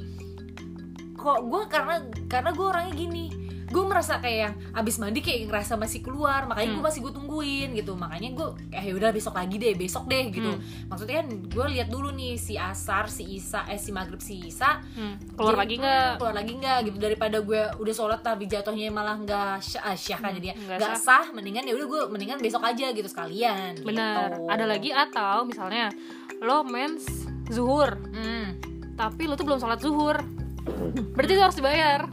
kok 1.12 1.38
gue 1.44 1.62
karena 1.68 1.94
karena 2.26 2.50
gue 2.50 2.66
orangnya 2.66 2.94
gini 2.94 3.24
gue 3.66 3.82
merasa 3.82 4.18
kayak 4.18 4.38
yang 4.38 4.54
abis 4.72 4.96
mandi 4.96 5.18
kayak 5.18 5.46
ngerasa 5.46 5.74
masih 5.74 5.98
keluar 5.98 6.46
makanya 6.46 6.70
gue 6.70 6.76
Hmm. 6.76 6.86
masih 6.86 7.00
gue 7.00 7.12
tungguin 7.12 7.68
gitu 7.72 7.92
makanya 7.92 8.30
gue 8.32 8.48
eh 8.70 8.90
udah 8.90 9.10
besok 9.10 9.34
lagi 9.34 9.56
deh 9.56 9.74
besok 9.74 10.06
deh 10.06 10.30
gitu 10.30 10.46
Hmm. 10.48 10.62
maksudnya 10.86 11.20
kan 11.20 11.28
gue 11.42 11.66
lihat 11.72 11.88
dulu 11.88 12.10
nih 12.10 12.34
si 12.36 12.54
asar 12.54 13.06
si 13.06 13.26
isa 13.26 13.66
eh 13.66 13.76
si 13.76 13.90
maghrib 13.90 14.18
si 14.18 14.38
isa 14.40 14.78
Hmm. 14.94 15.18
keluar 15.34 15.52
jadi, 15.52 15.60
lagi 15.60 15.74
nggak 15.76 16.06
hmm, 16.06 16.16
keluar 16.16 16.34
lagi 16.34 16.52
nggak 16.54 16.78
gitu 16.84 16.96
daripada 16.96 17.36
gue 17.38 17.62
udah 17.76 17.94
sholat 17.94 18.20
tapi 18.20 18.46
jatuhnya 18.46 18.88
malah 18.88 19.16
nggak 19.16 19.58
syah, 19.58 19.82
ah, 19.84 19.96
syah 19.96 20.18
kan 20.18 20.30
Hmm, 20.30 20.38
jadinya 20.38 20.54
nggak 20.78 20.94
sah 20.96 21.26
mendingan 21.30 21.64
ya 21.64 21.74
udah 21.74 21.86
gue 21.86 22.02
mendingan 22.08 22.38
besok 22.38 22.62
aja 22.62 22.86
gitu 22.88 23.06
sekalian 23.06 23.82
Benar. 23.82 24.30
gitu. 24.30 24.46
Ada 24.46 24.64
lagi 24.64 24.90
atau 24.90 25.42
misalnya 25.42 25.90
lo 26.38 26.62
mens 26.62 27.02
zuhur, 27.46 27.98
hmm. 28.12 28.46
tapi 28.94 29.24
lo 29.24 29.34
tuh 29.34 29.42
belum 29.42 29.56
sholat 29.56 29.78
zuhur. 29.78 30.18
Berarti 31.14 31.32
itu 31.32 31.40
harus 31.40 31.54
dibayar. 31.54 32.06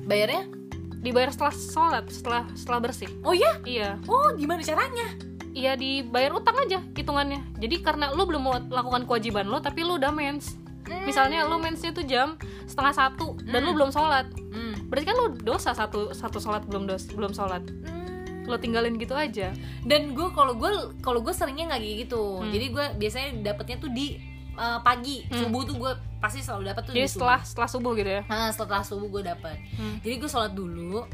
bayarnya 0.00 0.48
Dibayar 0.98 1.30
setelah 1.30 1.52
sholat, 1.52 2.04
setelah 2.08 2.42
setelah 2.52 2.80
bersih. 2.80 3.10
oh 3.22 3.30
ya 3.30 3.58
Iya, 3.62 3.98
oh 4.04 4.34
gimana 4.34 4.60
caranya 4.60 5.14
iya 5.50 5.74
dibayar 5.74 6.30
utang 6.32 6.54
aja 6.56 6.78
hitungannya. 6.92 7.42
Jadi 7.56 7.80
karena 7.80 8.10
lo 8.10 8.22
belum 8.22 8.38
mau 8.40 8.54
lakukan 8.60 9.04
kewajiban 9.04 9.46
lo, 9.46 9.58
tapi 9.58 9.82
lo 9.82 9.96
udah 9.96 10.10
mens. 10.10 10.54
Hmm. 10.84 11.02
Misalnya 11.02 11.42
lo 11.42 11.58
mensnya 11.58 11.90
tuh 11.90 12.02
jam 12.02 12.38
setengah 12.64 12.94
satu 12.94 13.34
dan 13.42 13.60
lo 13.60 13.72
Hmm. 13.72 13.76
belum 13.76 13.90
sholat. 13.90 14.26
Hmm. 14.48 14.74
Berarti 14.86 15.04
kan 15.04 15.16
lo 15.16 15.26
dosa 15.34 15.72
satu 15.72 16.12
satu 16.12 16.38
sholat 16.38 16.62
belum 16.62 16.86
dos 16.86 17.08
belum 17.08 17.30
sholat. 17.30 17.64
Hmm. 17.64 18.46
Lo 18.46 18.56
tinggalin 18.56 18.96
gitu 18.96 19.12
aja. 19.12 19.50
dan 19.82 20.12
gue 20.12 20.28
kalau 20.30 20.54
gue 20.54 20.70
kalau 20.98 21.20
gue 21.20 21.32
seringnya 21.32 21.68
nggak 21.68 21.82
gitu 22.06 22.38
Hmm. 22.38 22.48
jadi 22.48 22.66
gue 22.68 22.84
biasanya 22.96 23.28
dapetnya 23.42 23.76
tuh 23.78 23.90
di 23.90 24.20
uh, 24.58 24.78
pagi 24.80 25.22
Hmm. 25.24 25.38
subuh 25.40 25.62
tuh 25.62 25.76
gue 25.76 25.92
pasti 26.18 26.38
selalu 26.38 26.62
dapet 26.66 26.82
tuh 26.82 26.92
Jadi 26.92 27.00
di 27.00 27.08
setelah 27.08 27.38
setelah 27.40 27.68
subuh 27.68 27.92
gitu 27.94 28.10
ya. 28.10 28.20
subuh. 28.20 28.34
Nah, 28.34 28.50
setelah 28.50 28.82
subuh 28.82 29.08
gue 29.08 29.22
dapet 29.24 29.56
Hmm. 29.72 29.96
jadi 29.98 30.14
gue 30.16 30.28
sholat 30.28 30.52
dulu 30.52 31.06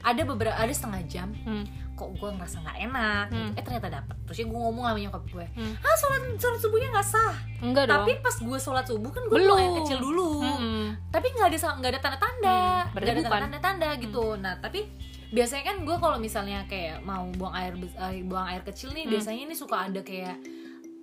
ada 0.00 0.22
beberapa 0.24 0.54
ada 0.54 0.70
setengah 0.70 1.02
jam 1.04 1.28
Hmm. 1.38 1.66
kok 1.92 2.14
gue 2.14 2.30
ngerasa 2.30 2.56
nggak 2.60 2.78
enak 2.80 3.24
gitu. 3.28 3.42
Hmm. 3.42 3.52
eh 3.52 3.62
ternyata 3.62 3.88
dapet 3.92 4.16
terus 4.24 4.38
gue 4.40 4.60
ngomong 4.60 4.84
sama 4.84 4.98
nyokap 4.98 5.24
gue 5.28 5.46
Hmm. 5.52 5.74
ah 5.76 5.96
sholat 5.96 6.20
sholat 6.34 6.58
subuhnya 6.58 6.88
nggak 6.90 7.06
sah 7.08 7.34
Enggak 7.60 7.84
dong. 7.84 7.94
tapi 8.00 8.12
pas 8.18 8.36
gue 8.38 8.58
sholat 8.58 8.84
subuh 8.84 9.10
kan 9.10 9.22
gue 9.22 9.36
Belum. 9.36 9.58
air 9.58 9.70
kecil 9.82 9.98
dulu 10.00 10.30
Mm-mm. 10.40 10.86
tapi 11.08 11.26
nggak 11.28 11.46
ada 11.48 11.58
nggak 11.74 11.90
ada 11.90 12.00
tanda-tanda 12.00 12.58
Hmm, 12.80 12.94
nggak 12.94 13.02
ada 13.02 13.12
bukan. 13.18 13.28
Hmm. 13.28 13.44
tanda-tanda 13.44 13.88
gitu 13.98 14.24
nah 14.36 14.54
tapi 14.56 14.80
biasanya 15.28 15.64
kan 15.66 15.76
gue 15.82 15.96
kalau 15.98 16.16
misalnya 16.16 16.64
kayak 16.64 17.02
mau 17.02 17.28
buang 17.34 17.52
air 17.52 17.74
eh, 17.76 18.22
buang 18.22 18.46
air 18.46 18.62
kecil 18.62 18.88
nih 18.90 19.04
Hmm. 19.04 19.12
biasanya 19.12 19.40
ini 19.42 19.54
suka 19.54 19.76
ada 19.84 20.00
kayak 20.00 20.38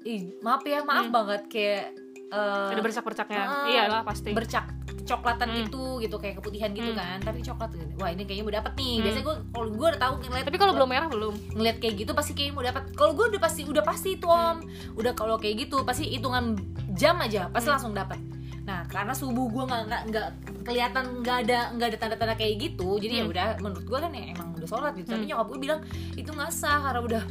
ih 0.06 0.38
maaf 0.40 0.62
ya 0.64 0.80
maaf 0.82 1.04
Hmm. 1.04 1.16
banget 1.16 1.42
kayak 1.48 1.86
eh, 2.28 2.70
Ada 2.72 2.82
bercak-bercaknya. 2.82 3.38
ah, 3.40 3.66
Iyalah 3.66 4.02
pasti. 4.02 4.34
bercak 4.34 4.66
coklatan 5.04 5.46
Hmm. 5.48 5.58
gitu 5.62 6.02
gitu 6.02 6.16
kayak 6.16 6.36
keputihan 6.36 6.72
gitu 6.72 6.90
Hmm. 6.90 6.98
kan 6.98 7.18
tapi 7.22 7.40
coklat 7.40 7.70
gitu. 7.72 7.86
wah 7.96 8.10
ini 8.10 8.24
kayaknya 8.24 8.44
mau 8.44 8.56
dapet 8.56 8.74
nih 8.76 8.92
Hmm. 8.92 9.04
biasanya 9.04 9.24
gue 9.24 9.36
kalau 9.48 9.68
gue 9.72 9.88
udah 9.88 10.02
tahu 10.02 10.14
ngeliat 10.20 10.46
Tapi 10.46 10.58
kalau 10.58 10.74
belum 10.74 10.90
merah 10.90 11.08
belum. 11.08 11.34
ngeliat 11.54 11.78
kayak 11.78 11.96
gitu 11.96 12.12
pasti 12.12 12.32
kayaknya 12.34 12.54
mau 12.54 12.66
dapat 12.66 12.84
kalau 12.92 13.12
gue 13.14 13.26
udah 13.28 13.38
pasti 13.40 13.62
udah 13.64 13.84
pasti 13.84 14.10
itu 14.12 14.26
om 14.26 14.58
udah 14.96 15.14
kalau 15.14 15.38
kayak 15.38 15.56
gitu 15.62 15.78
pasti 15.84 16.10
hitungan 16.10 16.58
jam 16.92 17.16
aja 17.20 17.46
pasti 17.48 17.68
Hmm. 17.68 17.78
langsung 17.78 17.94
dapat 17.94 18.18
nah 18.64 18.82
karena 18.84 19.14
subuh 19.14 19.46
gue 19.48 19.64
nggak 19.64 19.82
nggak 19.86 20.02
nggak 20.08 20.28
kelihatan 20.64 21.04
nggak 21.22 21.38
ada 21.40 21.60
nggak 21.72 21.88
ada 21.88 21.98
tanda-tanda 22.00 22.34
kayak 22.34 22.56
gitu 22.60 22.98
jadi 22.98 23.14
ya 23.16 23.24
Hmm. 23.24 23.32
udah 23.32 23.48
menurut 23.60 23.86
gue 23.86 24.00
kan 24.00 24.10
ya 24.10 24.24
emang 24.28 24.50
udah 24.52 24.66
sholat 24.68 24.94
gitu 24.96 25.08
tapi 25.08 25.22
Hmm. 25.22 25.30
nyokap 25.32 25.48
gue 25.48 25.60
bilang 25.62 25.80
itu 26.16 26.26
nggak 26.28 26.50
sah 26.52 26.82
karena 26.82 27.02
udah 27.04 27.24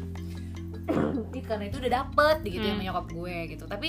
Ih, 1.30 1.42
karena 1.42 1.64
itu 1.64 1.76
udah 1.78 1.92
dapet 1.94 2.36
gitu 2.44 2.60
ya 2.60 2.66
Hmm. 2.66 2.76
sama 2.76 2.84
nyokap 2.84 3.06
gue 3.10 3.36
gitu 3.50 3.64
tapi 3.64 3.88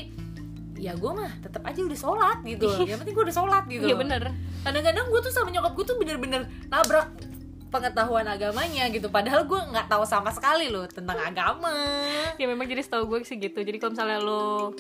ya 0.76 0.92
gue 0.92 1.08
mah 1.10 1.32
tetap 1.40 1.64
aja 1.64 1.80
udah 1.82 1.96
sholat 1.96 2.38
gitu 2.42 2.68
yang 2.84 2.98
penting 2.98 3.14
gue 3.14 3.26
udah 3.26 3.36
sholat 3.36 3.64
gitu 3.66 3.86
Iya 3.86 3.96
bener. 3.96 4.24
kadang-kadang 4.62 5.06
gue 5.06 5.20
tuh 5.22 5.30
sama 5.30 5.50
nyokap 5.50 5.72
gue 5.72 5.86
tuh 5.86 5.98
bener-bener 5.98 6.42
nabrak 6.66 7.08
pengetahuan 7.68 8.24
agamanya 8.26 8.88
gitu 8.88 9.08
padahal 9.08 9.44
gue 9.44 9.60
nggak 9.66 9.88
tahu 9.88 10.04
sama 10.04 10.32
sekali 10.32 10.68
loh 10.68 10.84
tentang 10.86 11.16
agama 11.18 11.72
Ya 12.36 12.46
memang 12.46 12.66
jadi 12.66 12.80
setahu 12.80 13.08
gue 13.08 13.24
sih 13.24 13.36
gitu. 13.38 13.56
Jadi 13.58 13.76
kalau 13.76 13.92
misalnya 13.92 14.20
lo 14.20 14.72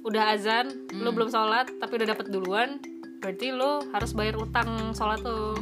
udah 0.00 0.32
azan, 0.32 0.66
lo 0.92 1.08
Hmm. 1.08 1.14
belum 1.14 1.28
sholat 1.28 1.70
tapi 1.76 1.92
udah 1.94 2.08
dapet 2.08 2.26
duluan, 2.28 2.78
berarti 3.18 3.50
lo 3.50 3.84
harus 3.90 4.10
bayar 4.12 4.36
utang 4.36 4.68
sholat 4.90 5.20
tuh. 5.20 5.54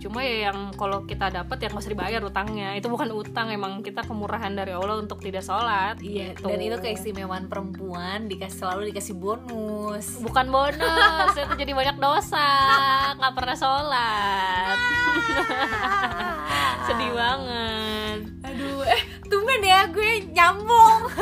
Cuma 0.00 0.24
ya 0.24 0.48
yang 0.48 0.72
kalau 0.74 1.04
kita 1.04 1.28
dapet 1.28 1.60
ya 1.60 1.68
nggak 1.68 1.84
usah 1.84 1.92
dibayar 1.92 2.20
utangnya. 2.24 2.72
Itu 2.74 2.88
bukan 2.88 3.12
utang, 3.12 3.52
emang 3.52 3.84
kita 3.84 4.00
kemurahan 4.02 4.52
dari 4.56 4.72
Allah 4.72 4.96
untuk 4.98 5.20
tidak 5.20 5.44
sholat. 5.44 6.00
iya 6.00 6.32
gitu. 6.32 6.48
dan 6.48 6.58
itu 6.58 6.76
keistimewaan 6.80 7.44
perempuan 7.46 8.26
dikasih 8.26 8.56
selalu 8.64 8.90
dikasih 8.92 9.14
bonus 9.20 10.16
bukan 10.24 10.46
bonus, 10.48 11.32
itu 11.36 11.54
jadi 11.60 11.72
banyak 11.76 11.96
dosa, 12.00 12.48
nggak 13.20 13.34
pernah 13.36 13.56
sholat. 13.56 14.76
Sedih 16.88 17.12
banget. 17.12 18.20
aduh 18.40 18.82
eh 18.88 19.02
tumben 19.28 19.62
ya 19.62 19.86
gue 19.92 20.26
nyambung 20.32 21.06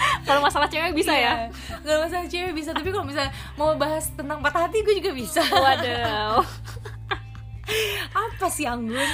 Kalau 0.00 0.40
masalah 0.40 0.70
cewek 0.70 0.94
bisa 0.96 1.12
ya? 1.12 1.50
Gak 1.84 1.98
masalah 2.06 2.24
cewek 2.24 2.54
bisa 2.54 2.70
tapi 2.72 2.88
kalau 2.88 3.04
misalnya 3.04 3.34
mau 3.58 3.74
bahas 3.76 4.08
tentang 4.14 4.40
patah 4.40 4.64
hati 4.70 4.80
gue 4.80 4.96
juga 4.96 5.10
bisa 5.12 5.42
Waduh. 5.42 6.40
Apa 8.10 8.46
sih 8.48 8.64
anggun 8.64 9.10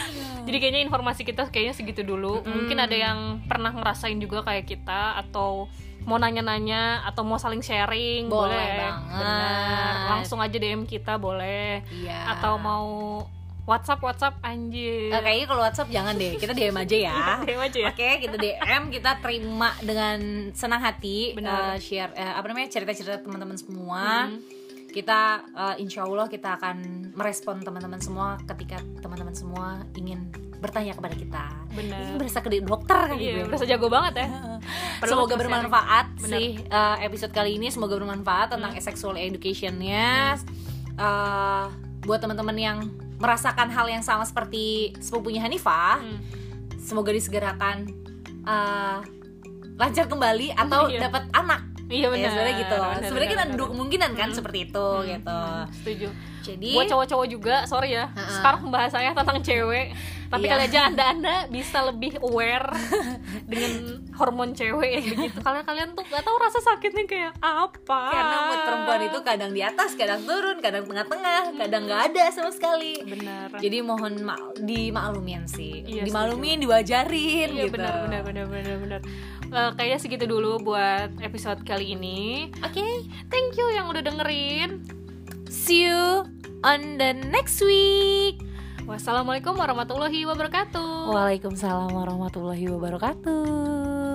Jadi 0.46 0.56
kayaknya 0.56 0.82
informasi 0.86 1.26
kita 1.26 1.50
kayaknya 1.50 1.74
segitu 1.74 2.06
dulu. 2.06 2.40
Mm. 2.42 2.50
Mungkin 2.52 2.78
ada 2.78 2.96
yang 2.96 3.18
pernah 3.50 3.74
ngerasain 3.74 4.16
juga 4.16 4.46
kayak 4.46 4.64
kita 4.64 5.18
atau 5.26 5.66
mau 6.06 6.22
nanya-nanya 6.22 7.02
atau 7.02 7.26
mau 7.26 7.34
saling 7.34 7.60
sharing 7.60 8.30
Boleh 8.30 8.54
boleh, 8.54 8.78
banget. 8.78 9.22
Benar. 9.26 9.94
Langsung 10.14 10.38
aja 10.38 10.56
DM 10.56 10.86
kita 10.86 11.18
boleh. 11.18 11.82
iya 11.90 12.30
Atau 12.30 12.62
mau 12.62 12.86
WhatsApp 13.66 13.98
WhatsApp 13.98 14.38
anjir. 14.46 15.10
Eh, 15.10 15.18
kayaknya 15.18 15.46
kalau 15.50 15.62
WhatsApp 15.66 15.90
jangan 15.90 16.14
deh 16.14 16.38
kita 16.38 16.54
DM 16.54 16.76
aja 16.78 16.96
ya 16.96 17.18
DM 17.50 17.58
aja 17.58 17.78
ya. 17.82 17.90
Oke, 17.90 18.10
kita 18.22 18.36
DM, 18.38 18.82
kita 18.94 19.10
terima 19.18 19.74
dengan 19.82 20.18
senang 20.54 20.78
hati 20.78 21.34
Benar. 21.34 21.74
eh, 21.74 21.82
share 21.82 22.14
eh, 22.14 22.32
apa 22.38 22.46
namanya 22.46 22.70
cerita-cerita 22.70 23.26
teman-teman 23.26 23.58
semua. 23.58 24.30
Hmm. 24.30 24.38
Kita 24.96 25.20
eh, 25.44 25.74
insya 25.78 26.08
Allah 26.08 26.24
kita 26.24 26.56
akan 26.56 26.76
merespon 27.12 27.60
teman-teman 27.60 28.00
semua 28.00 28.40
ketika 28.48 28.80
teman-teman 28.98 29.36
semua 29.36 29.84
ingin 29.92 30.32
bertanya 30.56 30.96
kepada 30.96 31.12
kita 31.12 31.44
Benar. 31.68 32.00
ini 32.00 32.16
berasa 32.16 32.40
ke 32.40 32.48
dokter 32.64 33.12
kan 33.12 33.16
iya 33.20 33.44
gue. 33.44 33.44
berasa 33.44 33.68
jago 33.68 33.92
banget 33.92 34.24
ya 34.24 34.28
semoga 35.04 35.36
bermanfaat 35.36 36.16
Bener. 36.16 36.30
sih 36.32 36.46
uh, 36.72 36.96
episode 36.98 37.28
kali 37.28 37.60
ini 37.60 37.68
semoga 37.68 37.92
bermanfaat 37.94 38.56
tentang 38.56 38.72
sexual 38.80 39.14
educationnya 39.14 40.40
Uh, 40.96 41.68
buat 42.08 42.24
teman-teman 42.24 42.56
yang 42.56 42.78
merasakan 43.20 43.68
hal 43.68 43.84
yang 43.84 44.00
sama 44.00 44.24
seperti 44.24 44.96
sepupunya 44.96 45.44
Hanifah 45.44 46.00
Hmm. 46.00 46.24
semoga 46.80 47.12
disegerakan 47.12 47.84
uh, 48.48 49.04
lancar 49.76 50.08
kembali 50.08 50.56
atau 50.56 50.88
Iya. 50.88 51.04
dapat 51.04 51.28
anak 51.36 51.60
iya 51.88 52.02
ya 52.02 52.08
benar 52.08 52.28
sebenarnya 52.28 52.54
gitu. 52.56 52.76
benar, 52.76 53.00
sebenarnya 53.00 53.28
kan 53.28 53.36
benar, 53.36 53.46
ada 53.46 53.54
dua 53.54 53.68
kemungkinan 53.68 54.10
kan 54.12 54.28
Hmm. 54.28 54.36
seperti 54.36 54.58
itu 54.64 54.86
Hmm. 54.88 55.06
gitu. 55.08 55.40
Setuju. 55.76 56.08
Jadi 56.46 56.70
buat 56.72 56.86
cowok-cowok 56.86 57.26
juga 57.28 57.56
sorry 57.64 57.90
ya. 57.92 58.06
Ha-ha. 58.08 58.30
sekarang 58.32 58.60
pembahasannya 58.62 59.12
tentang 59.12 59.38
cewek. 59.40 59.86
Tapi 60.26 60.42
Iya. 60.42 60.50
kali 60.52 60.62
aja 60.64 60.80
anda 60.84 61.04
anda 61.08 61.34
bisa 61.48 61.78
lebih 61.84 62.18
aware 62.20 62.66
dengan 63.50 63.72
hormon 64.12 64.50
cewek. 64.52 64.90
Yang 64.96 65.06
begitu. 65.12 65.38
Kalian 65.40 65.64
kalian 65.64 65.88
tuh 65.92 66.04
gak 66.04 66.22
tahu 66.22 66.36
rasa 66.36 66.58
sakitnya 66.60 67.04
kayak 67.04 67.32
apa. 67.36 68.00
Karena 68.08 68.36
mood 68.44 68.60
perempuan 68.60 69.00
itu 69.02 69.18
kadang 69.22 69.50
di 69.50 69.60
atas 69.60 69.90
kadang 69.94 70.22
turun 70.22 70.58
kadang 70.60 70.82
tengah-tengah 70.84 71.40
kadang 71.56 71.82
nggak 71.84 72.02
ada 72.08 72.24
sama 72.28 72.50
sekali. 72.50 72.94
Benar. 73.00 73.54
Jadi 73.56 73.76
mohon 73.80 74.14
ma 74.20 74.34
dimaklumin 74.56 75.46
sih. 75.46 75.82
Iya, 75.84 76.02
dimaklumin 76.04 76.58
diwajarin 76.58 77.48
iya 77.48 77.64
gitu. 77.64 77.74
benar 77.74 77.94
benar 78.02 78.20
benar 78.22 78.44
benar 78.46 78.76
benar 78.78 79.00
Eh, 79.50 79.70
kayaknya 79.78 79.98
segitu 79.98 80.24
dulu 80.26 80.58
buat 80.60 81.10
episode 81.22 81.62
kali 81.62 81.94
ini. 81.94 82.50
Oke. 82.60 82.84
Thank 83.30 83.56
you 83.56 83.66
yang 83.72 83.86
udah 83.88 84.02
dengerin. 84.02 84.82
See 85.48 85.86
you 85.86 86.26
on 86.66 86.98
the 86.98 87.14
next 87.14 87.62
week. 87.62 88.42
Wassalamualaikum 88.86 89.58
warahmatullahi 89.58 90.22
wabarakatuh. 90.30 91.10
Waalaikumsalam 91.10 91.90
warahmatullahi 91.90 92.70
wabarakatuh 92.70 94.05